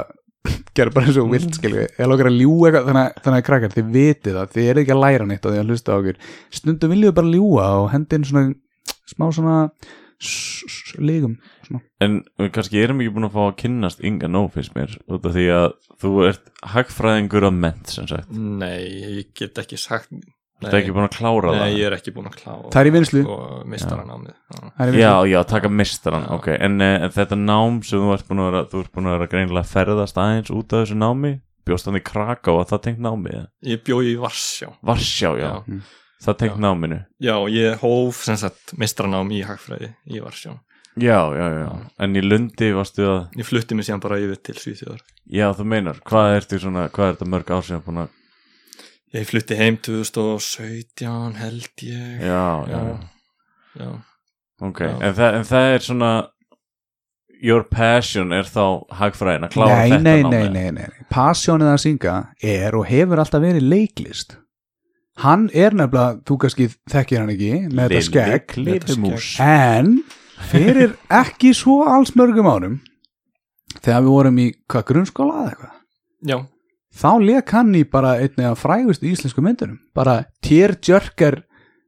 [0.78, 3.74] gerur bara eins og vilt skilju, ég lókar að ljúga eitthvað þannig, þannig að krakkar,
[3.76, 6.22] þið vitið það, þið eru ekki að læra neitt á því að hlusta á okkur
[6.60, 8.46] stundum viljum við bara ljúga og hendi inn svona
[9.10, 9.58] smá svona
[10.20, 11.82] svona.
[12.04, 15.28] En við kannski erum ekki búin að fá að kynnast Inga Nó finnst mér út
[15.28, 15.68] af því að
[16.02, 18.34] þú ert hagfræðingur að ment sem sagt.
[18.36, 20.12] Nei, ég get ekki sagt
[20.60, 21.74] Þú ert ekki búin að klára Nei, það.
[21.80, 23.22] ég er ekki búin að klára Það er í vinnslu.
[23.32, 24.34] Og mistaran á mig
[25.00, 25.14] já.
[25.32, 26.34] Já, taka mistaran, Já.
[26.36, 29.16] ok En uh, þetta nám sem þú ert búin að vera þú ert búin að
[29.18, 31.32] vera greinilega ferðast aðeins út af þessu námi
[31.70, 33.48] bjóst hann í Kraká og það tengt námi eða?
[33.72, 35.80] Ég bjó í Varsjá Varsjá, já, Já.
[36.26, 36.62] það tengt Já.
[36.68, 40.58] náminu Já, ég hóf sem sagt mistaranám í hagfræði í Varsjá
[41.00, 41.68] Já, já, já,
[42.04, 45.68] en í Lundi varstu að Ég flutti mig síðan bara yfir til Svíþjóðar Já, þú
[45.72, 48.16] meinar, hvað ertu svona hvað er þetta mörg ár sem búin að
[49.16, 52.20] Ég flutti heim 2017 held ég.
[52.22, 52.98] Já, já, já,
[53.80, 53.90] já.
[54.62, 54.92] ok Já.
[55.02, 56.12] En, það, en það er svona
[57.40, 61.82] Your passion er þá hagfræðin að klára Nei, þetta nei, nei, nei, nei, Passjónið að
[61.86, 64.36] syngja er og hefur alltaf verið leiklist.
[65.24, 68.46] Hann er nefnilega, þú kannski þekkir hann ekki með þetta skegg.
[68.54, 69.96] Klippumús En
[70.52, 72.78] fyrir ekki svo alls mörgum árum
[73.80, 75.76] þegar við vorum í hvað grunnskóla eða eitthvað?
[76.30, 76.38] Já,
[77.00, 79.80] þá leik hann í bara einni af frægustu íslensku myndunum.
[79.96, 81.44] Bara tearjerker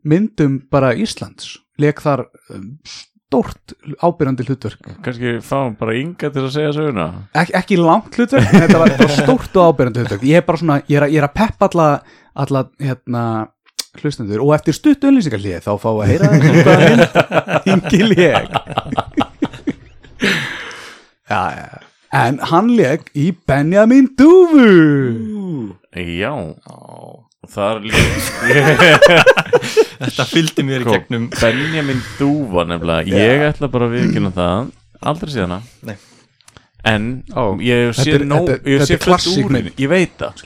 [0.07, 1.57] myndum bara Íslands.
[1.82, 4.91] Leik þar um, stórt ábyrjandi hlutverk.
[5.05, 7.07] Kannski fáum bara Inga til að segja söguna?
[7.38, 10.28] Ek, ekki langt hlutverk þetta var, stórt og ábyrjandi hlutverk.
[10.28, 11.89] Ég er bara svona, ég er að, ég er að peppa alla,
[12.45, 13.24] alla hérna
[14.01, 14.43] hlustendur.
[14.43, 16.57] Og eftir stutt auðlýsingarlið þá fá að heyra mynd
[17.72, 18.51] yngi leik
[21.32, 26.32] já, já en hann leik í Benjamin Dúfu Já,
[27.51, 29.24] það er líka
[30.01, 33.03] Þetta fylgdi mér í Sko, gegnum Benjamin Dúfa nefnilega.
[33.14, 34.72] Ég ætla bara að viðkynna það.
[35.12, 35.93] Aldrei síðan Nei.
[36.91, 37.03] En
[37.38, 38.26] Ó, ég séð
[39.03, 40.41] fullt úr Ég veit það.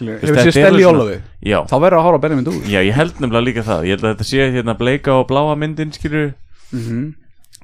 [1.72, 3.86] Þá verður að horfa á Benjamin Dúfu já, ég held nefnilega líka það.
[3.88, 6.34] Ég held að þetta sé hérna bleika og bláa myndin skilur
[6.76, 7.14] mm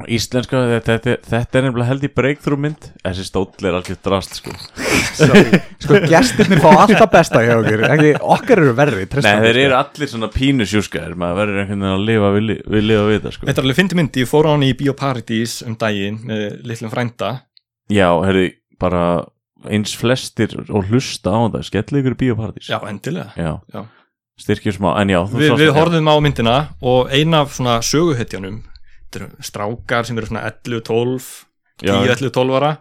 [0.08, 2.88] Íslenska, þetta, þetta, þetta er nefnilega held í breakthrough mynd.
[3.04, 4.54] Þessi stóll er algjör drast sko.
[5.82, 7.86] Sko gestirnir fá alltaf besta hjá okkur.
[7.90, 11.18] Ekki, okkar eru verri Nei, þeir eru allir svona pínu sjúskaðir.
[11.20, 13.50] Maður verður einhvern veginn að lifa við, við lifa við það sko.
[13.50, 16.94] Þetta er alveg fyndi mynd, ég fór á hann í Bíóparadís um daginn með litlum
[16.94, 17.32] frænda.
[17.92, 18.48] Já, herri,
[18.82, 19.06] bara
[19.70, 23.32] eins flestir og hlusta á það Skelli ykkur í bíóparadís Já, endilega.
[23.38, 23.60] Já.
[23.74, 23.84] Já.
[24.42, 28.62] Styrkjum smá, en já þú Vi, Við horfðum á myndina og eina af svona söguhetjanum
[29.44, 31.30] strákar sem eru svona 11-12
[31.82, 31.96] Já.
[32.06, 32.72] 10-11-12 ára.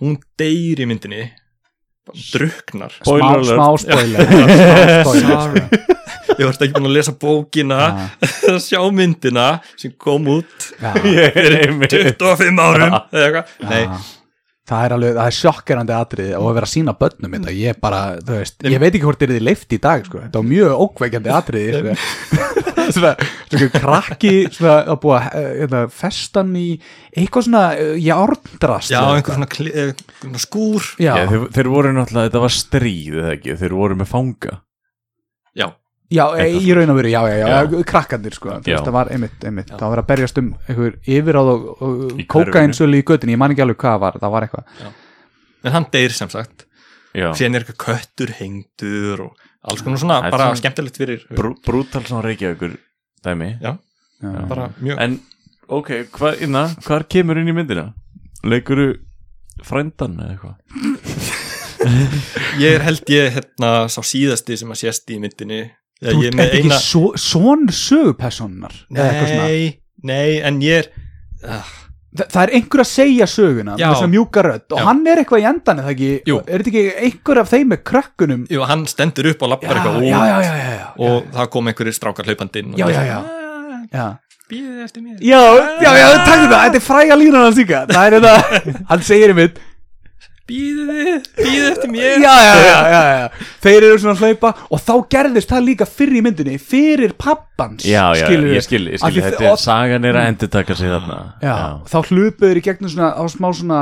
[0.00, 1.24] Hún deyr í myndinni
[2.32, 4.26] druknar smá, smá spoiler.
[4.28, 5.94] Smá spoiler
[6.38, 7.78] ég var ekki búin að lesa bókina
[8.24, 9.46] að sjá myndina
[9.78, 10.90] sem kom út Já.
[11.00, 14.10] fyrir 25 árum eða eitthvað.
[14.68, 17.54] Það er alveg, það er sjokkerandi atriði og að vera að sína börnum þetta.
[17.58, 20.22] Ég bara, þú veist, ég veit ekki hvort er þið leift í dag sko.
[20.24, 21.96] þetta var mjög ókveikjandi atriði sko.
[22.94, 23.12] svona,
[23.50, 26.66] svona krakki svona að búa uh, hérna, festan í
[27.12, 30.90] eitthvað svona uh, járndrast já, eða einhver svona, eh, svona skúr.
[30.96, 34.60] Já, Já, þeir, þeir voru náttúrulega, þetta var stríð Þeir voru með fanga.
[35.54, 35.68] Já,
[36.12, 37.78] Já, e, Eitthvað í raun og veru, já, já, já, Já.
[37.88, 41.48] krakkandir sko, þú veist, það var einmitt, einmitt það var að berjast um einhver yfiráð
[41.54, 44.92] og, og Í kókainsölu í göttinni, ég man ekki alveg hvað var, það var eitthvað.
[45.64, 46.66] En hann deyr sem sagt.
[47.14, 52.02] Síðan er eitthvað köttur, hengdur og alls konar svona, Það bara skemmtilegt fyrir Brú, brútal
[52.04, 52.74] svona reykjavíkur
[53.24, 53.48] dæmi.
[53.62, 53.76] Já,
[54.20, 54.48] Já.
[54.50, 55.14] bara mjög En,
[55.72, 57.86] ok, hvað, inna, hvað kemur inn í myndina?
[58.44, 58.90] Leikuru
[59.64, 61.32] frændan eða eitthvað?
[62.64, 65.62] ég er held ég hérna sá síðasti sem að sést í myndinni
[66.04, 67.64] Þú er ert ekki eina svo, svon
[68.34, 68.70] svona?
[68.94, 69.62] Nei,
[70.04, 70.90] nei, en ég er
[71.48, 71.72] uh,
[72.14, 73.88] Þa, það er einhver að segja söguna Já.
[73.88, 74.84] með þess að mjúka rödd og Já.
[74.86, 75.80] hann er eitthvað í endan
[76.46, 78.44] er þetta ekki einhver af þeim með krökkunum?
[78.54, 81.48] Jú, hann stendur upp og lappar eitthvað út já, já, já, já, já, og það
[81.56, 83.18] kom einhverjir strákar hlaupandi inn Já, já, já.
[83.18, 84.06] "Ah, já.
[84.52, 85.18] bíðið eftir mér.
[85.24, 85.42] Já,
[85.82, 87.18] já, já, takk fyrir það, þetta er fræga
[87.90, 88.34] Það er þetta,
[88.92, 89.58] hann segir einmitt
[90.48, 92.18] bíðið, bíðið eftir mér.
[92.20, 95.86] Já, já, já, já, já, þeir eru svona að hlaupa og þá gerðist það líka
[95.88, 98.54] fyrir í myndinni fyrir pappans Já, já, skilurðu?
[98.58, 101.18] ég skil, ég Af skil því Þetta er sagan er að endur taka sig þarna.
[101.40, 101.56] Já,
[101.88, 103.80] þá hlupuður í gegnum svona á smá svona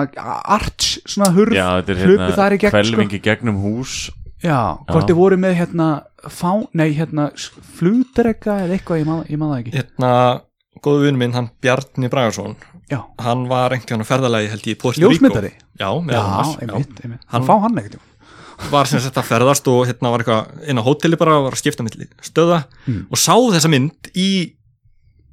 [0.59, 2.77] arch svona hurð Já, þetta er hlupu þar í hérna gegn sko.
[2.79, 3.97] Kvelvingi gegnum hús.
[4.43, 4.61] Já,
[4.91, 5.89] hvort þið voru með hérna
[6.31, 7.29] fá, nei, hérna
[7.79, 9.75] flugdrega eða eitthvað, ég maður það ekki.
[9.79, 10.11] Hérna,
[10.83, 12.57] góðu vinn minn, hann Bjarni Bragarsson
[12.91, 15.11] já, hann var einhvern veginn á ferðalagi held ég í Puerto Rico.
[15.13, 15.53] Ljósmyndari?
[15.81, 16.23] Já, já,
[16.63, 17.23] einmitt, einmitt.
[17.29, 18.09] Hann- hann fá hann ekkert
[18.71, 21.55] var sem sagt að ferðast og hérna var eitthvað inn á hóteli bara og var
[21.57, 23.07] að skipta milli stöða Mm.
[23.11, 24.53] og sá þessa mynd í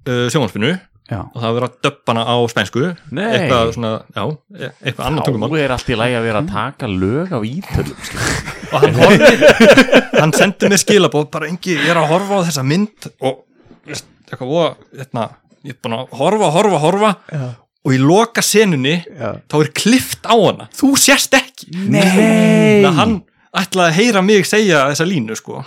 [0.08, 0.80] uh, sjónvarpinu.
[1.10, 2.82] Já, og það var að döppa hana á spænsku.
[3.18, 3.26] Nei.
[3.34, 4.24] eitthvað svona, já,
[4.58, 5.50] e- eitthvað annan tungumál.
[5.50, 7.98] Þá er allt í lagi að vera að taka lög á ítölum
[8.74, 12.66] og hann horfði hann sendi mér skilabóð bara engi, ég er að horfa á þessa
[12.66, 13.42] mynd og
[13.90, 14.70] eitthvað voða
[15.02, 15.24] hérna,
[15.66, 17.48] ég er búin að horfa, horfa, horfa já.
[17.86, 19.34] og í loka senunni já.
[19.52, 21.72] þá er klift á hana, þú sést ekki.
[21.76, 22.04] Nei.
[22.06, 23.16] Þannig að hann
[23.60, 25.64] ætlaði að heyra mig segja þessa línu sko.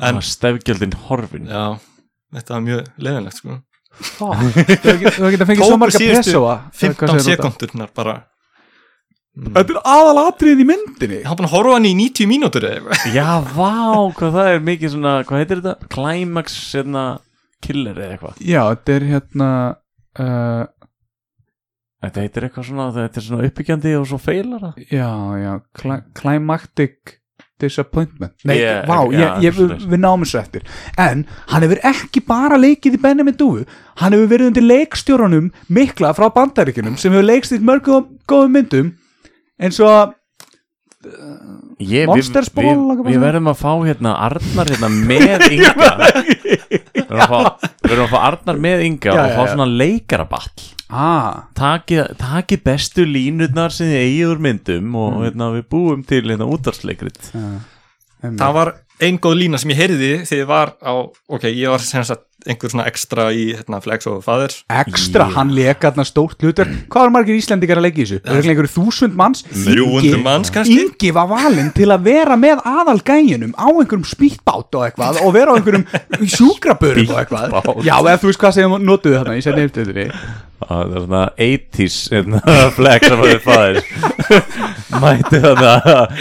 [0.00, 1.50] Var stefgjöldin horfin.
[1.50, 1.76] Já,
[2.36, 3.60] þetta var mjög leðinlegt sko.
[4.00, 8.20] Þú hefði getað fengið svo marga pressoa 15 sekundurnar bara.
[9.40, 11.18] Þetta er aðalatrið í myndinni.
[11.20, 12.64] Ég hafa búin að horfa á hann í 90 mínútur
[13.14, 13.70] Já, vá,
[14.16, 15.90] hvað það er mikið svona Hvað heitir þetta?
[15.94, 17.04] Climax, hérna
[17.64, 18.42] Killer eða eitthvað?
[18.44, 19.48] Já, þetta er hérna
[20.20, 20.66] uh,
[22.00, 25.10] Þetta heitir eitthvað svona, þetta er svona uppbyggjandi og svo feilar það Já,
[25.42, 27.16] já cli Climactic
[27.60, 28.32] Disappointment.
[28.48, 30.62] Nei, Yeah, vá, já, ég, ég, eitthvað við, við náum þessu eftir.
[30.96, 33.66] En hann hefur ekki bara leikið í Benjamin Dúu
[34.00, 38.94] Hann hefur verið undir leikstjórunum mikla frá bandaríkjunum sem hefur leikst í mörgum góðum myndum
[39.60, 40.14] eins og
[41.80, 45.94] Ég, Monsters Ball, við, við verðum að fá hérna Arnar hérna með Inga.
[45.96, 49.40] Við verðum að fá, við verðum að fá Arnar með Inga Já, og já, fá
[49.46, 49.50] já.
[49.54, 55.24] svona leikaraball ah, Taki, taki bestu línurnar sem þið eigið úr myndum og Mm.
[55.24, 57.32] hérna, við búum til hérna útvarsleikrit
[58.20, 60.92] það var ein góð lína sem ég heyrði þegar ég var á,
[61.32, 64.60] ok, ég var sem sagt einhver svona ekstra í hérna, Flex og Fathers.
[64.72, 68.20] Ekstra, hann leika þarna stórt hlutur Hvað var margir Íslendingar að leika í þessu?
[68.24, 69.44] Það er einhverju þúsund manns.
[69.50, 70.78] 300 Ingi- manns kannski?
[70.86, 75.34] Ingi var valinn til að vera með aðal gæjunum á einhverjum spýtbát og eitthvað og
[75.36, 75.86] vera á einhverjum
[76.36, 77.58] sjúkrabörum og eitthvað.
[77.84, 79.92] Já, eða þú veist hvað sem notuðu þarna í senni eftir
[80.60, 82.40] Það er svona 80s hérna,
[82.76, 83.78] flex þið fæðir
[85.00, 85.70] Mæti þarna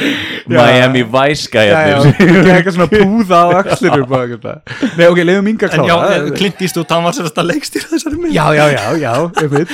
[0.54, 2.14] Miami Vice gæjarnir.
[2.16, 4.78] Ekki eitthvað svona púða á axlirum og eitthvað.
[4.96, 8.34] Nei, ok, leiðum já, klára Clint Eastwood, hann var sagt að leikstýra þessari mynd.
[8.36, 9.74] Já, já, já, já, einmitt.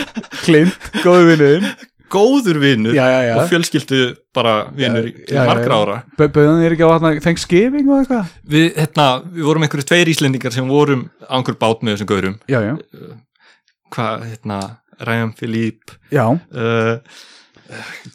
[1.32, 1.68] Vinnuðin
[2.16, 2.60] góður
[2.96, 3.34] Já, já, já.
[3.42, 4.00] og fjölskyldu
[4.38, 4.52] bara
[5.26, 5.96] til já, margra ára.
[6.22, 8.34] Bauðan þér ekki á þarna Thanksgiving og eitthvað?
[8.56, 12.36] við, hérna, við vorum einhverju tveir íslendingar sem vorum á einhverju bát með þessum gaurum.
[12.52, 12.76] Já, já,
[13.96, 14.60] hvað, hérna,
[15.02, 16.24] Ryan Philippe já.
[16.30, 17.00] uh,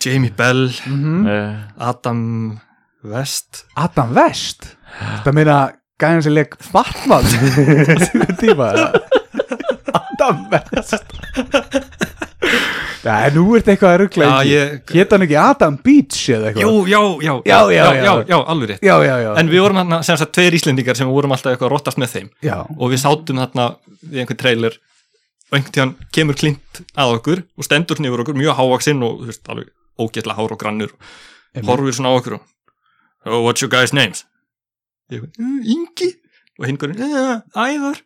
[0.00, 1.54] Jamie Bell mm Eh,
[1.90, 2.58] Adam
[3.04, 3.64] West.
[3.76, 4.76] Adam West?
[5.24, 5.58] Það meina
[6.00, 8.70] gæðan sem leik á sínum tíma?
[10.20, 10.94] Adam West
[13.04, 14.60] er nú ert eitthvað að ruggla Já,
[14.92, 18.04] Hétt hann ekki Adam Beach eða eitthvað Jú, já, já, Já, já, já, já.
[18.04, 19.30] já, já, alveg rétt já, já, já.
[19.40, 22.14] En við vorum hérna sem sagt tveir Íslendingar sem vorum alltaf eitthvað að rottast með
[22.14, 22.56] þeim já.
[22.76, 23.66] og við sátum þarna
[24.04, 28.58] við einhvern trailer og einhvern tíðan kemur klint að okkur og stendur nýfur okkur mjög
[28.60, 30.92] hávaksinn og þú veist, alveg ógetla hár og grannur
[31.66, 32.44] horfir svona á okkur og
[33.26, 34.26] oh, What's your guys names?
[35.10, 36.10] Ég, "Uh, Ingi?
[36.60, 38.00] Og hinn hverjum, uh, Ævar.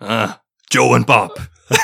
[0.00, 0.32] Uh,
[0.72, 1.36] Joe and Bob.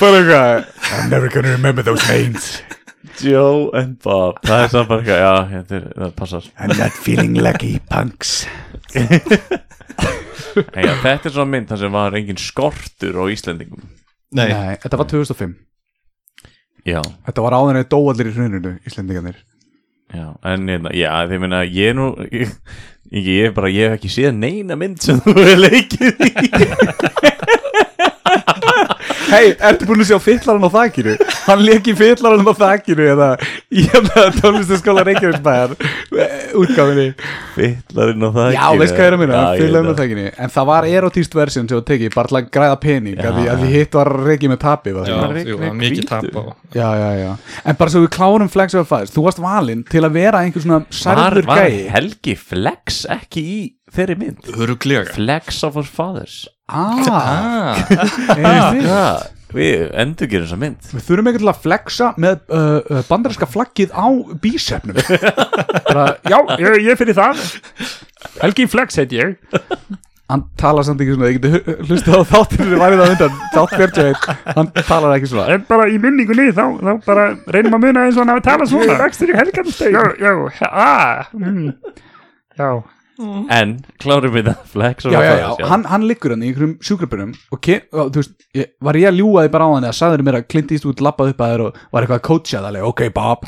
[0.00, 2.62] Bara eitthvað I'm never gonna remember those names.
[3.20, 4.40] Joe and Bob.
[4.46, 6.48] Það er samt bara eitthvað, já, þetta það passar.
[6.58, 8.46] I'm not feeling lucky punks.
[10.74, 13.84] Hey, já, Þetta er svona mynd þar sem var engin skortur á Íslendingum.
[14.34, 15.52] Nei, Nei, þetta var 2005
[16.90, 19.36] Já, Þetta var áður en þau dó allir í hruninu Íslendingarnir
[20.10, 22.54] Já, en hérna, já, þeir meina, ég er nú ég,
[23.14, 27.59] ég, ég, bara, ég hef ekki séð neina mynd sem þú hefur leikið í
[29.30, 31.12] Hei, ertu búin að sjá fyllaran á þakkinu?
[31.46, 33.28] Hann leki fyllaran á þakkinu eða
[33.70, 35.74] í hérna tónlistaskóla Reykjavíksbæðar
[36.58, 37.06] útgáfinni
[37.54, 40.68] Fytlarinn og það Já, veist hvað ég er að minna, fyllaran á þakkinu En það
[40.72, 43.24] var erotíst versjón sem var tekið bara til að græða pening Já.
[43.30, 46.30] að því, að því hitt var reykið með tapi var Já, var var mikið tap
[46.34, 46.42] á
[46.74, 47.32] já, já, já.
[47.64, 50.66] En bara svo við klárum Flex of Fires Þú varst valinn til að vera einhver
[50.66, 51.82] svona Var, særður var gæi.
[51.94, 53.60] Helgi Flex ekki í
[53.94, 54.50] þeirri mynd?
[55.14, 57.76] Flex of fathers Ah, ah.
[58.38, 59.06] Já,
[59.54, 60.90] við endur gerum þessa mynd.
[60.94, 64.06] Við þurfum til að flexa með uh, uh, bandarinska flaggið á
[64.42, 65.00] bísefnum.
[65.90, 67.42] Bara, Já, ég, ég fyrir það.
[68.40, 69.34] Helgi Flex heit ég.
[70.30, 73.72] Hann talar samt ekki svona, ég geti hlustað á þáttinu sem værið á undan, þátt
[73.80, 74.28] 41
[74.60, 75.48] Hann talar ekki svona.
[75.56, 78.70] En bara í minningunni þá, þá bara reynum að muna eins og hann hafi talað
[78.70, 79.10] svona.
[79.40, 80.32] Helgarnsteg Já, já,
[80.70, 81.72] ah, mm,
[82.60, 82.70] já
[83.52, 86.76] En, klárum við það Flex of Já, já, já, hann, hann liggur hann í einhverjum
[86.84, 90.24] sjúkrabunum og, þú veist, ég, var ég að ljúga því bara á hann eða sagður
[90.24, 93.04] mér að Clint Eastwood lappað upp að þér og var eitthvað að coacha það, ok
[93.12, 93.44] Bob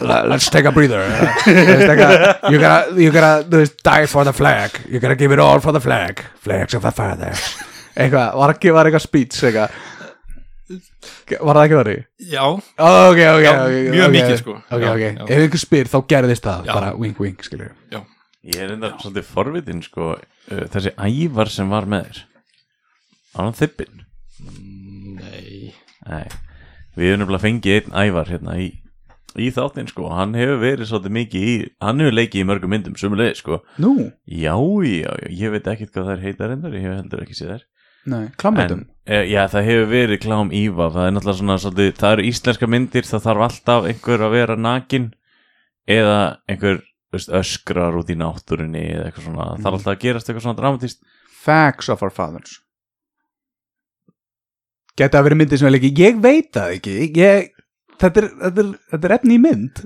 [0.00, 1.00] let's take a breather.
[1.46, 5.32] Let's take a, you gotta, you gotta veist, die for the flag, you gotta give
[5.32, 7.56] it all for the flag, flags of the fathers.
[7.96, 9.74] Eitthvað, var ekki, var eitthvað speech eitthvað?
[10.70, 12.04] Var það ekki þannig?
[12.30, 14.56] Já, ok, ok, Já, ok, mjög mikið, sko.
[14.70, 15.26] ok, Já, ok, já.
[15.26, 16.74] ef einhver spyr þá gerðist það, Já.
[16.78, 17.70] bara wink wink, skilju
[18.46, 22.20] Ég er enda svolítið forvitin sko, uh, þessi ævar sem var með þér.
[23.34, 24.04] Var hann þippin?
[25.20, 25.72] nei.
[26.08, 26.24] Nei,
[26.96, 28.70] við erum nefnilega fengið einn ævar hérna í,
[29.36, 30.08] í þáttinn sko.
[30.16, 31.52] Hann hefur verið svolítið mikið í,
[31.84, 33.60] hann hefur leikið í mörgum myndum sumulegið sko.
[33.84, 33.92] Nú,
[34.24, 37.52] Já, já, já, ég veit ekkert hvað það heitar endar, ég hef heldur ekki séð
[37.52, 37.66] þær.
[38.10, 40.86] Nei, klámyndum En, e, já, það hefur verið klám Íva.
[40.94, 44.56] Það er náttúrulega svona, svolítið, það eru íslenska myndir Það þarf alltaf einhver að vera
[44.56, 45.08] nakin
[45.84, 46.14] Eða
[46.48, 46.80] einhver
[47.14, 50.60] veist, öskrar út í náttúrunni Eða eitthvað svona, það þarf alltaf að gerast eitthvað svona
[50.60, 51.02] dramatist
[51.40, 52.58] Facts of our fathers.
[55.00, 56.96] Geti að vera myndið sem er ekki Ég veit það ekki.
[57.16, 57.50] Ég,
[57.96, 59.82] þetta, er, þetta, er, þetta er efni í mynd.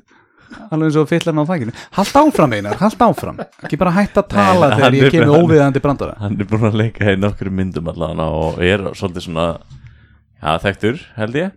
[0.54, 3.38] Alveg eins og fyllan á þakkinu Halt áfram einar, halt áfram.
[3.64, 6.16] Ekki bara hætt að tala Nei, þegar ég kemur óviðandi brandara.
[6.20, 9.46] Hann er búin að leika í nokkru myndum allan Og er svolítið svona
[10.44, 11.54] Já, þekktur, held ég.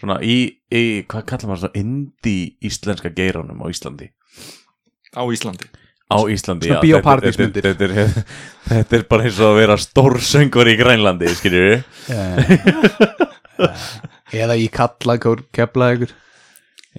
[0.00, 0.36] Svona í,
[0.72, 4.10] í hvað kallar maður svona Indie íslenska geiranum á Íslandi
[5.16, 5.66] Á Íslandi.
[6.10, 6.82] Á Íslandi, Svona já.
[6.86, 7.62] bíópartísmyndir.
[7.62, 8.24] þetta, þetta, þetta, er-
[8.70, 11.84] þetta er bara eins og að vera stórsöngur í Grænlandi, skiljur
[14.34, 16.12] Eða í kallakór kefla ykkur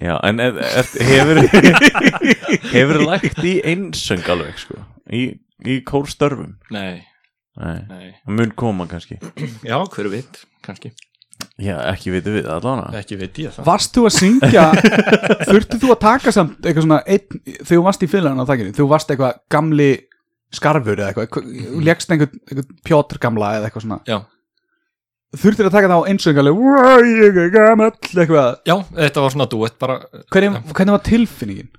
[0.00, 1.40] Já, en er, er, hefur
[2.72, 4.78] hefur lagt í einsöng alveg, sko?
[5.12, 5.26] Í,
[5.68, 6.54] í kórstörfum?
[6.72, 7.02] Nei,
[7.60, 8.06] Nei, nei.
[8.24, 9.18] Mun koma kannski.
[9.60, 10.94] Já, hver veit, kannski
[11.62, 13.02] Já, ekki veitum við allavega.
[13.02, 13.66] Ekki veit ég það.
[13.68, 14.64] Varst þú að syngja
[15.50, 18.74] Þurftu þú að taka samt eitthvað svona einn, Þegar þú varst í fyllan á þakkinu
[18.78, 19.88] Þú varst eitthvað gamli
[20.52, 24.00] skarfur eða eitthvað Þú Lékst einhvern, einhvern pjótr gamla eða eitthvað svona?
[24.08, 24.18] Já,
[25.42, 28.50] Þurftir að taka það á einsöngaleg gamall eitthvað?
[28.68, 29.94] Já, þetta var svona duett bara
[30.28, 31.70] hvernig, hvernig var tilfinningin?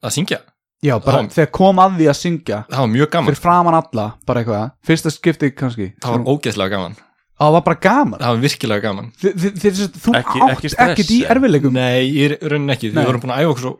[0.00, 0.40] að syngja?
[0.80, 1.28] Já, bara Já.
[1.34, 2.58] þegar kom að því að syngja.
[2.70, 3.28] Það var mjög gaman.
[3.28, 4.70] Fyrir framan alla, bara eitthvað.
[4.88, 5.90] Fyrsta skipti kannski.
[6.00, 6.96] Það var ógeðslega gaman
[7.40, 10.70] Það var bara gaman Það var virkilega gaman Þi- þi- þi- Þú Ekki- átt ekki
[10.74, 11.30] stress, ekkert í eða?
[11.36, 13.00] erfiðleikum Nei, í rauninni ekki Nei.
[13.00, 13.74] Við vorum búin að æfa okkur svo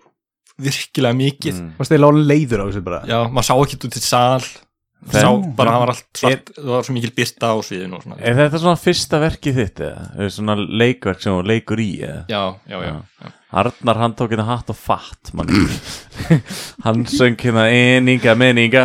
[0.61, 1.71] virkilega mikið Mm.
[1.79, 4.41] Varst þeir lána leiður á þessu bara Já, maður sá ekki út í sal
[5.01, 8.03] Það- Sá bara, það var allt svart Það var svo mikil byrta á sviðinu og
[8.05, 10.03] svona Er þetta svona fyrsta verkið þitt eða?
[10.21, 12.19] Er svona leikverk sem þú leikur í eða?
[12.29, 13.31] Já, já, já, já.
[13.63, 15.33] Arnar hann tók hérna hatt og fatt.
[16.85, 18.85] Hann söng hérna eninga menninga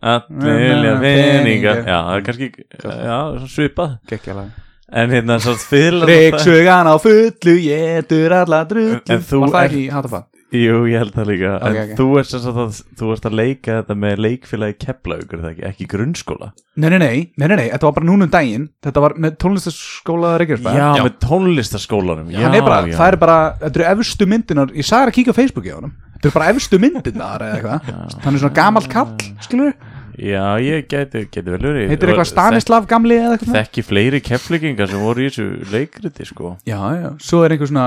[0.00, 1.74] Allir vilja peninga.
[1.84, 3.20] Já, það er kannski já,
[3.52, 3.98] svipað.
[4.08, 8.98] Gekkjalega En hérna svo fyrir Reyksugan á fullu Jétur alla drullu.
[9.06, 10.24] En þú Var það ert- ekki í hatafann?
[10.50, 11.50] Jú, ég held það líka.
[11.60, 11.90] Ok, En ok.
[12.00, 15.52] þú ert sem sagt að Þú ert að leika þetta með leikfélagi Keflaugur er það
[15.52, 16.48] ekki, ekki grunnskóla?
[16.74, 18.64] Nei, nei, nei, nei, nei, nei, þetta var bara núna um daginn.
[18.82, 21.04] Þetta var með tónlistaskóla Reykjavík Já, Já.
[21.06, 22.96] með tónlistaskólanum já, Hann er bara, já.
[22.98, 25.94] það er bara, þetta eru efstu myndinar Ég sagði að kíka á Facebooki á honum.
[26.18, 28.20] Þetta eru bara efstu myndinar eða eitthvað.
[28.24, 29.14] Hann er svona gamall kall,
[29.46, 29.72] skilur
[30.20, 33.54] Já, ég geti, geti vel verið Heitir eitthvað Stanislav gamli eða eitthvað?
[33.56, 37.86] Þekki fleiri keflingingar sem voru í þessu leikriti sko Já, já, svo er einhver svona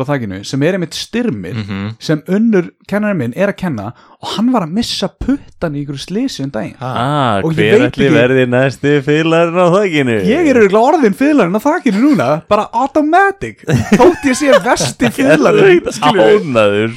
[0.00, 1.90] á þakkinu sem er einmitt styrmir Mhm.
[2.00, 3.90] Sem unnur kennarinn minn er að kenna
[4.20, 7.78] Og hann var að missa puttan í einhverju slisi um daginn Ah, Og ég hver
[7.78, 10.16] veit ætli ekki- verði næsti fyllarinn á þakkinu?
[10.30, 15.76] Ég er auðvitað orðin fyðlarinn á þakkinu núna Bara automatic Þótt ég sé vesti skilurðu.
[16.00, 16.96] Ánaður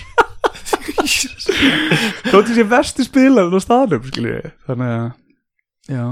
[2.31, 5.09] Þótt ég sé vesti spilarinn á staðnum skilju Þannig að
[5.91, 6.05] Já.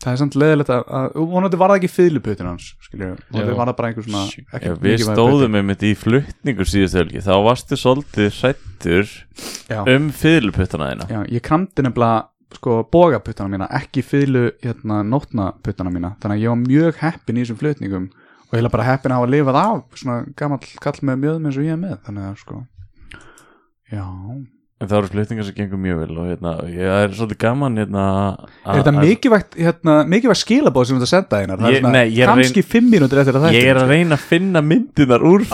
[0.00, 3.68] Það er samt leðilegt að, að vonandi var það ekki fyrirluputin hans skilju, vonandi var
[3.68, 4.22] það bara einhver svona
[4.56, 7.20] ekki Já, við stóðum með mitt í flutningur síðustu helgi.
[7.26, 8.30] Þá varstu svolítið
[8.80, 9.02] putti.
[9.68, 11.08] já, um fyrirluputtana þína.
[11.10, 16.14] Já, ég kramdi nefnilega sko bogaputtana mína, ekki fyrirlu hérna nótnaputtana mína.
[16.22, 18.10] Þannig að ég var mjög heppin í þessum flutningum
[18.48, 21.60] og ég er bara heppin að hafa lifað af svona gamall kall með mjöðum eins
[21.60, 21.98] og ég er með.
[22.08, 22.62] Þannig að sko
[23.90, 24.04] já,
[24.80, 28.04] en það eru flutningar sem gengur mjög vel og hérna, ég er svolítið gaman hérna
[28.64, 32.22] er þetta mikilvægt hérna, mikilvægt skilabóð sem þú ert að senda það Ég- nei, ég
[32.24, 35.20] er að kannski fimm mínútur eftir að það Ég er að reyna að finna myndinar
[35.20, 35.40] úr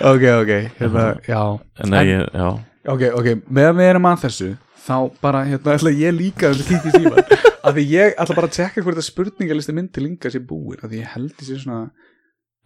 [0.00, 1.42] ok, ok, hérna, já.
[1.84, 2.48] Nei, ég, já.
[2.86, 4.48] Ok, ok, meðan við erum að þessu
[4.86, 7.18] þá bara, hérna, ætla ég líka að kíkja í síman
[7.66, 10.78] af því ég ætla bara að tjekka hvort að spurningalisti minn til linga sé búin
[10.78, 11.80] af því ég held þessi svona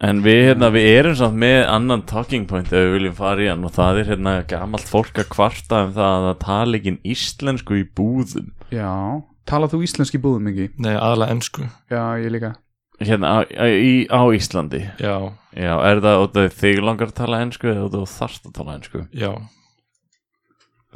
[0.01, 3.49] En við, hérna, við erum samt með annan talking point ef við viljum fara í
[3.51, 6.93] hann og það er hérna gamalt fólk að kvarta um það að það tala ekki
[7.13, 8.47] íslensku í búðum.
[8.73, 8.89] Já,
[9.49, 10.67] talað þú íslenski búðum ekki?
[10.81, 12.55] Nei, aðalega ennsku Já, ég líka.
[13.01, 13.37] Hérna á,
[13.69, 14.81] í, á Íslandi?
[15.01, 15.15] Já,
[15.57, 18.55] Já, er það út af þig langar að tala ensku eða út af þarft að
[18.57, 19.03] tala ensku?
[19.13, 19.31] já.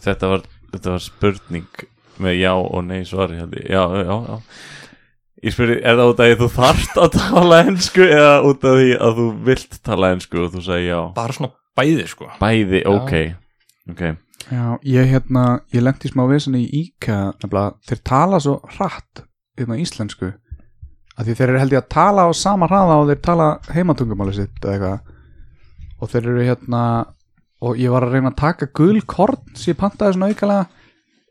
[0.01, 1.85] Þetta var, þetta var spurning
[2.21, 3.69] með já og nei held ég.
[3.69, 4.41] Já, já, já
[5.45, 8.63] Ég spyrir, er það út af því að þú þarft að tala ensku eða út
[8.65, 10.99] af því að þú vilt tala ensku og þú segir já?
[11.15, 12.29] Bara svona bæði, sko.
[12.41, 13.13] Bæði, ok
[13.85, 14.01] Ok,
[14.49, 15.43] Já, ég hérna,
[15.73, 16.65] ég lendi í smá vesen í
[17.05, 19.21] nefnilega, þeir tala svo hratt
[19.57, 20.31] hérna íslensku.
[21.15, 24.33] Af því þeir eru held ég að tala á sama hraða og þeir tala heimatungumáli
[24.35, 25.13] sitt eða eitthvað.
[26.01, 26.81] Og þeir eru hérna
[27.65, 30.65] og ég var að reyna að taka gul korn sem ég pantaði svona aukalega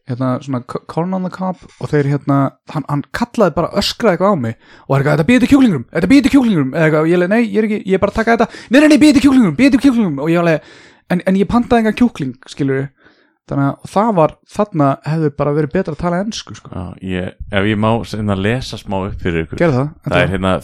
[0.08, 2.38] hérna svona corn on the cob og þeir hérna,
[2.74, 5.86] hann, hann kallaði bara öskraði eitthvað á mig og var eitthvað, þetta býði til kjúklingrum
[5.94, 8.12] þetta býði til kjúklingrum eða eitthvað, ég leið, nei, ég er ekki, ég er bara
[8.12, 8.66] að taka þetta.
[8.68, 10.76] Nei, nei, nei, býði til kjúklingrum, býði til kjúklingrum og ég leið,
[11.14, 12.86] en, en ég pantaði engan kjúkling skilur
[13.48, 16.70] þannig að það var þarna hefði bara verið betra að tala ennsku sko.
[16.72, 19.60] já, ég, ef ég má sinna lesa smá upp fyrir ykkur.
[19.60, 20.54] Það, Það er hérna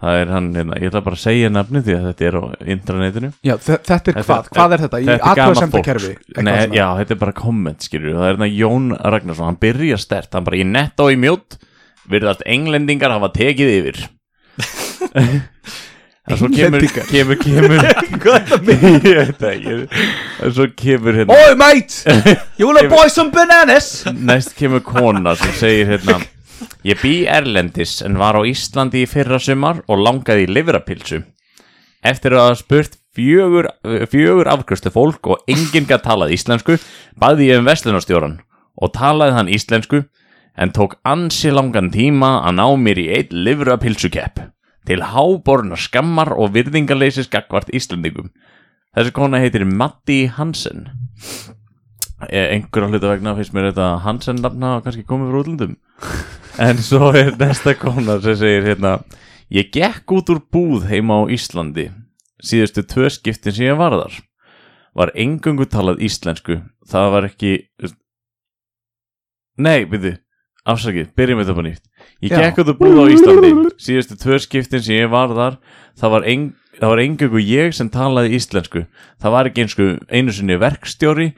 [0.00, 2.42] Það er hann, hérna, ég ætla bara að segja nafni því að þetta er á
[2.74, 3.28] intranetinu.
[3.44, 5.00] Já, þe- þetta er Þetta- hvað, hvað er þetta?
[5.00, 8.86] Í Þetta er fólk Nei, já, þetta er bara komment, skilur Það er hérna Jón
[8.96, 11.58] Ragnarsson, hann byrja stert Hann bara í nett og í mjótt
[12.10, 14.00] Virðast englendingar hafa tekið yfir.
[16.30, 17.80] En svo kemur, kemur, kemur
[18.22, 18.82] Hvað er með?
[19.08, 19.76] Ég veit ekki.
[20.44, 24.04] En svo kemur hérna Oi mate, you wanna buy some bananas?
[24.14, 26.20] Næst kemur kona sem segir hérna
[26.86, 31.22] Ég bý Erlendis en var á Íslandi í fyrra sumar og langaði í livrapilsu
[32.00, 33.68] Eftir að hafa spurt fjögur,
[34.08, 36.78] fjögur afkvöstu fólk og enginn gætt talað íslensku
[37.20, 38.38] baði ég um vestlunarstjóran
[38.80, 40.04] og talaði hann íslensku
[40.56, 44.40] en tók ansi langan tíma að ná mér í eitt livrapilsukepp
[44.88, 48.32] til háborna skammar og virðingarleysis gagvart Íslandingum
[48.90, 50.88] Þessi kona heitir Matti Hansen.
[52.26, 55.76] Eh, einhverja hluta vegna finnst mér þetta Hansen nafna kannski komið frá útlundum
[56.60, 58.98] en svo er næsta kona sem segir hérna
[59.50, 61.88] ég gekk út úr búð heima á Íslandi
[62.44, 64.16] síðustu tvö skiptin sem ég var þar.
[64.96, 66.60] Var engungu talað íslensku.
[66.88, 67.52] Það var ekki
[69.60, 70.16] nei, byrju
[70.70, 71.84] afsakið, byrjum þetta bara nýtt.
[72.20, 72.40] Ég Já.
[72.44, 75.60] gekk út úr búð á Íslandi síðustu tvö skiptin sem ég var þar.
[76.00, 76.44] Það var, ein,
[76.78, 78.84] það var engungu ég sem talaði íslensku.
[79.20, 81.30] Það var ekki einsku einu sinni verkstjóri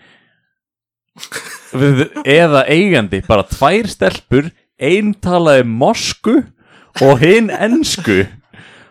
[1.76, 4.50] við, eða eigandi bara tvær stelpur
[4.82, 6.36] einn talaði mosku
[7.02, 8.24] og hinn ensku.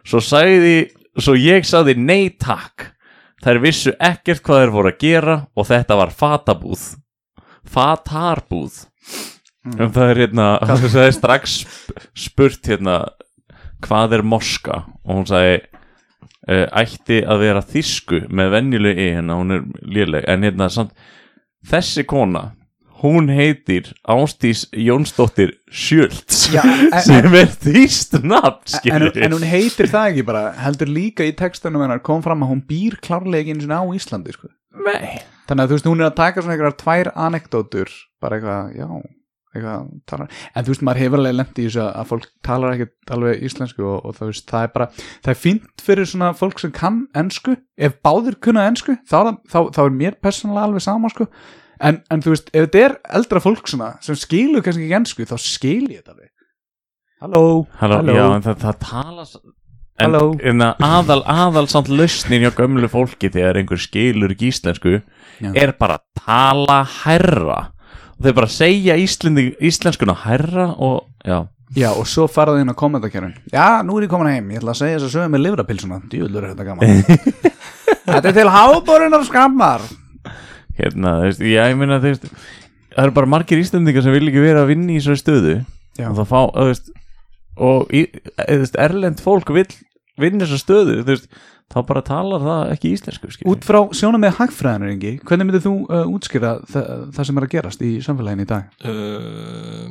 [0.07, 0.89] Svo sagði
[1.19, 2.89] svo ég sagði nei takk.
[3.41, 6.83] Þær vissu ekkert hvað þær voru að gera og þetta var fatabúð.
[7.67, 8.83] Fatarbúð.
[9.77, 10.45] Um það er hérna
[10.81, 13.01] það er strax sp- spurt hérna
[13.85, 14.83] hvað er moska?
[15.05, 15.59] Og hún sagði
[16.49, 20.25] uh, ætti að vera þýsku með venjulegu í hérna hún er léleg.
[20.29, 20.93] En hérna samt
[21.69, 22.51] þessi kona
[23.01, 29.89] hún heitir Ástís Jónsdóttir Sjölds Já, en- sem er þýst nafn en, en hún heitir
[29.91, 33.83] það ekki bara heldur líka í textanum hennar kom fram að hún býr sinni á
[33.95, 34.51] Íslandi sko.
[35.49, 37.89] Þannig að þú veist hún er að taka svona einhverjar tvær anekdótur
[38.23, 38.87] bara eitthvað, já
[39.51, 40.29] eitthvað, talar.
[40.55, 43.83] en þú veist maður hefur alveg lent í þessu að fólk talar ekkert alveg íslensku
[43.83, 47.01] og, og það, veist, það er bara það er fínt fyrir svona fólk sem kann
[47.19, 51.27] ensku ef báðir kunna ensku þá, þá, þá er mér persónulega alveg sama sko.
[51.81, 55.25] En, en þú veist, ef þetta er eldra fólk svona sem skilur kannski ekki ensku
[55.29, 56.29] þá skil ég þetta alveg.
[57.21, 57.41] Halló,
[57.81, 59.37] Halló, já, en það, það tala s-
[60.01, 60.23] en, Halló.
[60.41, 64.95] en aðal, aðal samt lausnin hjá gömlu fólki þegar einhver skilur ekki íslensku
[65.41, 65.51] Já.
[65.53, 67.59] er bara að tala herra
[68.17, 71.43] og þau bara segja íslendi, íslenskuna herra og já.
[71.77, 74.73] Já, og svo faraði inn á kommentarkerfin Já, nú er ég komin heim, ég ætla
[74.73, 77.03] að segja þess að sögum með livrapilsuna Djúlur er þetta gaman.
[78.11, 79.85] Þetta er til háborunar skammar
[80.81, 82.27] hérna, þú veist, já, ég meina, þú veist
[82.91, 85.55] það eru bara margir íslendingar sem vil ekki vera að vinna í svo stöðu
[85.99, 86.07] Já.
[86.09, 86.91] og það fá, þú veist
[87.61, 88.03] og í,
[88.41, 89.67] þú veist, erlend fólk vil
[90.21, 93.53] vinna í svo stöðu, þú veist þá bara talar það ekki íslensku skilur.
[93.53, 97.47] Út frá sjónum með hagfræðanur yngi, hvernig myndir þú uh, útskýra það, það sem er
[97.47, 98.63] að gerast í samfélaginu í dag?
[98.83, 99.85] uh,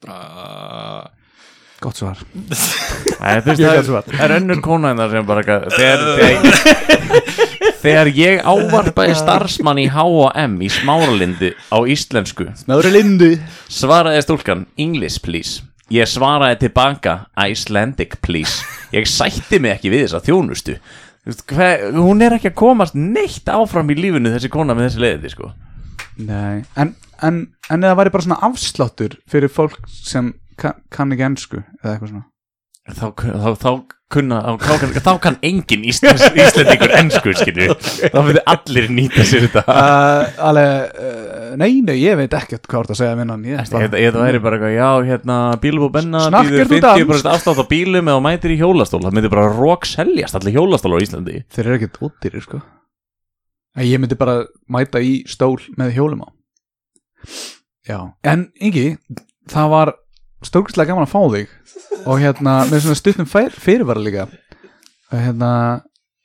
[0.00, 1.10] bara
[1.80, 2.18] Gott svar
[3.20, 6.00] Nei, þú veist, það er, er önnur kona en það sem bara þegar,
[7.80, 12.48] þegar, ég ávarpaði starfsmann í H&M í smáralindi á íslensku.
[12.62, 13.30] Smári Lindu
[13.72, 15.64] svaraði stúlkan English please.
[15.90, 17.16] Ég svaraði tilbaka
[17.48, 18.62] Icelandic please.
[18.94, 20.76] Ég sætti mig ekki við þessa þjónustu.
[21.50, 25.32] Hver, hún er ekki að komast neitt áfram í lífinu þessi kona með þessi leiði
[25.34, 25.52] sko.
[26.20, 31.28] Nei, en, en, en eða væri bara svona afsláttur fyrir fólk sem kann, kann ekki
[31.28, 32.29] ensku eða eitthvað svona
[32.96, 33.70] þá, þá, þá,
[34.10, 37.76] kunna, þá, þá, kann, þá kann engin íslensk, íslendingur ennsku skilju.
[37.78, 39.62] Þá fyrir allir nýta sér þetta.
[39.66, 44.18] Uh, Alveg, uh, nei, nei, ég veit ekkert hvað ert að segja minnan að það
[44.18, 48.26] væri bara eitthvað, já, hérna, bílum og benna býður þú 50% afslátt á bílum eða
[48.26, 49.02] mætir í hjólastól.
[49.06, 51.44] Það myndi bara rók seljast allir hjólastól á Íslandi.
[51.54, 52.62] Þeir eru ekkert ódýrir, sko.
[53.78, 56.28] En Ég myndi bara mæta í stól með hjólum á.
[57.86, 58.94] Já, en Ingi
[59.50, 59.92] það var
[60.46, 61.48] stórkustlega gaman að fá þig.
[62.06, 64.26] Og hérna, með svona stuttum fyr, fyrirvara líka.
[65.10, 65.50] Og hérna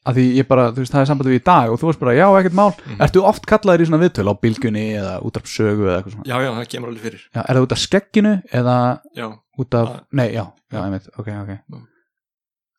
[0.06, 2.00] að því ég bara, þú veist, það er sambandið við í dag og þú veist
[2.04, 5.48] bara, já, ekkert mál, ertu oft kallaður í svona viðtöl á bylgunni eða út af
[5.50, 7.24] sögu eða eitthvað svona, já, já, það kemur alveg fyrir.
[7.34, 8.76] Já, er það út af skegginu eða
[9.18, 9.26] já,
[9.66, 10.00] út af, Ah.
[10.14, 11.52] nei, já, já, ég veit, ok, ok.
[11.74, 11.84] Mm.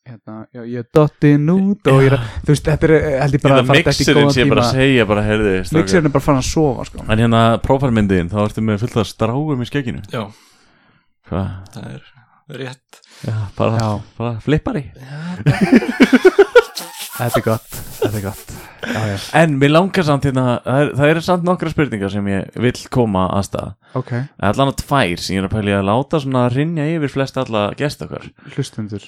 [0.07, 3.34] hérna, já, ég er dottin út og ég er, að- þú veist, þetta er held
[3.34, 4.70] ég bara að fara þetta í mixerinn góðan sé bara tíma.
[4.70, 7.05] að segja bara, heyrði mixerinn er bara að fara að sofa, sko.
[7.11, 10.03] En hérna, prófarmyndiðin, þá ertu með fullt af stráum í skegginu.
[10.14, 10.22] Já,
[11.27, 11.49] Hvað?
[11.74, 12.03] það er
[12.61, 13.01] rétt.
[13.27, 13.89] Já, bara, Já.
[14.18, 14.85] bara flippari.
[17.16, 18.51] Þetta er gott, þetta er gott.
[18.87, 22.27] Já, já, En mér langar samt hérna, það er, það er samt nokkra spurningar sem
[22.29, 23.70] ég vill koma að stað.
[23.99, 24.11] Ok,
[24.51, 27.62] Allan að tvær sem ég er að pæli að láta svona rinja yfir flest alla
[27.81, 28.29] gest okkar.
[28.53, 29.07] Hlustundur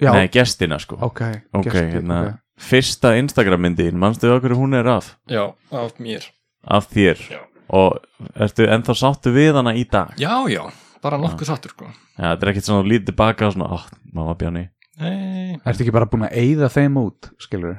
[0.00, 1.00] já, Nei, gestina sko.
[1.08, 1.22] Ok,
[1.56, 2.44] Ok, gestir, hérna, ok.
[2.70, 5.14] fyrsta Instagram myndin, manstu okkur hún er af?
[5.28, 6.28] já, af mér.
[6.68, 7.24] Af þér.
[7.32, 7.40] Já.
[7.72, 7.96] Og
[8.36, 10.12] ertu ennþá sáttu við hana í dag?
[10.20, 10.68] já, já,
[11.02, 11.90] bara nokkuð sattur sko.
[12.18, 14.66] Já, þetta er ekkert svona lítið tilbaka og svona, oh, mamma bjáni
[15.00, 17.78] nei, ertu ekki bara búin að eyða þeim út, skilur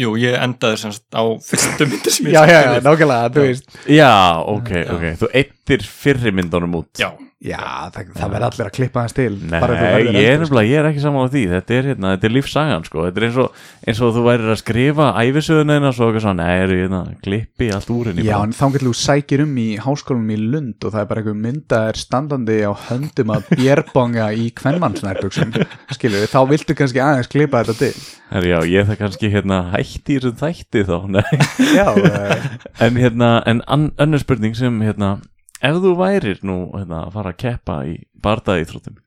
[0.00, 3.66] jú, ég endaði semst á fyrstu myndir sem ég já, já, já, nákvæmlega, þú veist.
[3.90, 4.12] Já,
[4.48, 4.86] ok, Já.
[4.94, 5.04] ok.
[5.20, 6.90] Þú eittir fyrri myndunum út.
[6.98, 7.60] Já, já,
[7.94, 10.40] það, það verður allir að klippa þess til Nei, bara ef þú verður ég er
[10.42, 11.42] nefnilega, ég er ekki saman á því.
[11.54, 13.04] Þetta er, hérna, þetta er lífsagan, sko.
[13.06, 16.44] Þetta er eins og, eins og þú værir að skrifa æfisöðuna þína svo eitthvað svona,
[16.44, 18.48] nei, eru, hérna, klippi allt úr henni Já, bara.
[18.50, 21.38] en þá getur þú sækir um í háskólanum í Lund og það er bara einhver
[21.46, 25.54] myndaðir standandi á höndum að bjerbonga í kvennmannsnærbuxum,
[25.96, 28.08] skilur þá viltu kannski aðeins klippa þetta til.
[28.30, 31.40] Herri, já, ég það kannski, hérna, hætti í þessum þætti þá, nei.
[31.74, 32.44] Já, uh,
[32.84, 35.16] En hérna, en an, önnur spurning sem hérna,
[35.60, 39.00] ef þú værir nú hérna, að fara að keppa í bardaðíþróttum,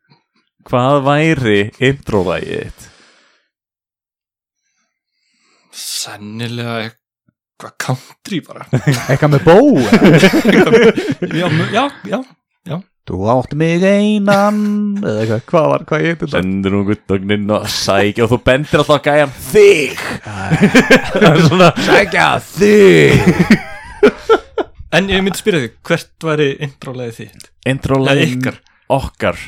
[0.69, 1.59] hvað væri
[1.91, 2.89] intro-lægið þitt?
[5.73, 8.65] sennilega eitthvað country bara.
[9.09, 9.57] Eitthvað með bó
[11.33, 12.19] já, já, já,
[12.69, 12.77] já.
[13.03, 14.61] Þú átt mig einan
[15.01, 16.37] eða eitthvað, hvað var, hvað ég þetta?
[16.37, 20.05] Sendur nú guttögnin og sækja og þú bendir alltaf að gæja þig!
[21.19, 23.19] Er Sækja þig
[24.93, 27.49] en ég myndi spyrja þig, hvert væri intro-leið þitt?
[27.69, 28.59] intro-lægið Eða ykkar.
[28.93, 29.41] okkar.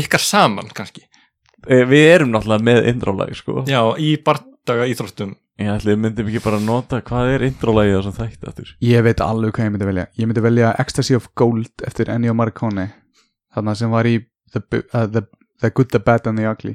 [0.00, 1.02] Ykkar saman kannski.
[1.68, 3.64] Eh, Við erum náttúrulega með intro-læg sko.
[3.68, 5.36] Já, í bardaga íþróttum.
[5.60, 9.66] Ég myndum ekki bara nota hvað er intro-lægið þessum þætti aftur Ég veit alveg hvað
[9.66, 10.06] ég myndi velja.
[10.16, 12.86] Ég myndi velja Ecstasy of Gold eftir Ennio Morricone
[13.54, 14.62] þarna sem var í The,
[14.94, 15.20] uh, the,
[15.60, 16.74] the Good, The Bad and the Ugly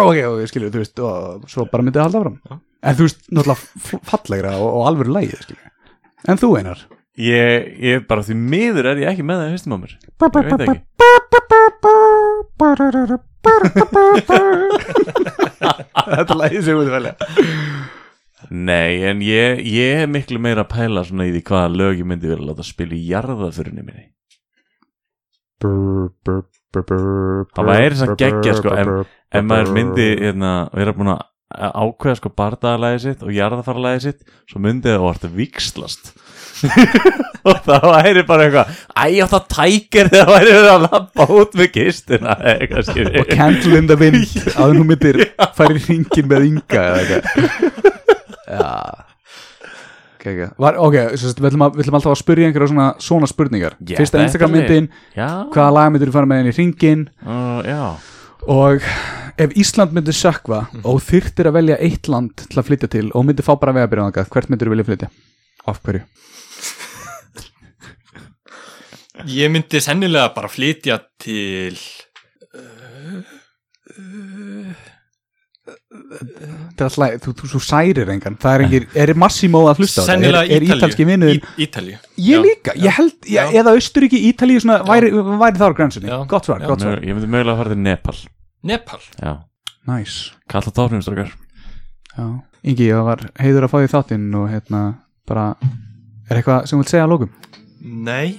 [0.00, 2.36] ok, ok, skilur, þú veist og svo bara myndið að halda fram
[2.80, 3.60] en þú veist, náttúrulega
[4.12, 5.66] fallegra og, og alvöru lægið, skilur
[6.28, 6.80] en þú einar
[7.20, 10.62] Ég, ég bara því miður er ég ekki með það fyrstum á mér Ég veit
[10.64, 10.78] ekki
[15.60, 17.14] þetta þú myndið velja
[18.50, 22.08] Nei, en ég, ég er miklu meira að pæla svona í því hvaða lög ég
[22.08, 24.06] myndi vera að láta spila í jarðaförinni minni.
[26.72, 28.72] Það væri samt geggjað, sko,
[29.36, 31.20] ef maður myndi hérna, vera búin að
[31.50, 34.20] ákveða sko bardaðalæði sitt og jarðafarlæði sitt
[34.50, 36.12] svo myndið það orðið vikslast
[37.48, 41.56] og það væri bara eitthvað æ, átt að tækir þegar væri verið að lappa út
[41.58, 43.30] með kistina og
[43.90, 45.20] the wind að hún myndir
[45.56, 47.88] færi hringin með ynga eða eitthvað.
[48.50, 49.06] Já.
[50.20, 53.76] Ok, ok, Var, okay svo, við, ætlum að, alltaf að spyrja einhverja svona, svona spurningar.
[53.80, 58.09] Já, fyrsta Instagram myndin, hvaða lag myndir þú fara með henni í hringin uh,
[58.48, 58.84] og
[59.40, 63.26] ef Ísland myndir sökva og þyrftir að velja eitt land til að flytja til og
[63.28, 65.10] myndir fá bara vegabyrjað hvert myndir þú vilja flytja?
[65.68, 66.04] af hverju?
[69.28, 71.76] Ég myndi sennilega bara flytja til
[72.50, 74.06] Þetta
[74.80, 74.89] er
[75.90, 78.36] alltaf, þú, þú, þú særir engan.
[78.40, 80.12] Það er engir, er Massimo að hlusta á þetta?
[80.12, 83.74] sennilega er, er ítalski Ítalju vinnuðin Í- Ítalju Ég Já, líka, ég held, ég, eða
[83.74, 86.16] Austuríki, Ítalíu svona, væri, væri þar á gransinni Já.
[86.30, 87.02] Gott svar, gott svar.
[87.02, 88.16] Ég myndi mögulega að fara til Nepal.
[88.70, 89.00] Nepal?
[89.18, 89.32] Já,
[89.90, 90.16] Næs,
[90.48, 90.70] kalla
[92.18, 92.26] já.
[92.60, 94.80] Ingi, það var heiður að fá því þáttinn og hérna,
[95.26, 95.44] bara
[96.30, 97.30] Er eitthvað sem þú vilt segja að lókum?
[98.06, 98.38] Nei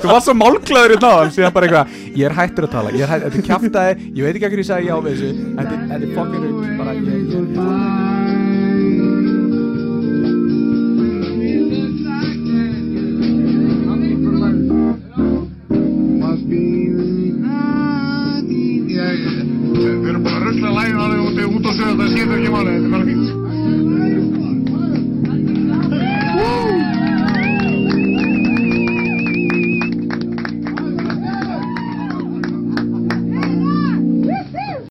[0.00, 3.02] Þú varst svo málklaður í náðan síðan bara eitthvað, ég er hættur að tala ég
[3.04, 5.30] er hættur, þetta er kæftæði, ég veit ekki að hvernig ég sagði já við þessu
[5.44, 8.14] en þetta er fucking rull bara ég, ég, ég, ég
[19.74, 22.72] Við erum bara að röstla lægin á þig út og sögja það skiptir ekki málið,
[22.74, 23.43] þetta er bara fínt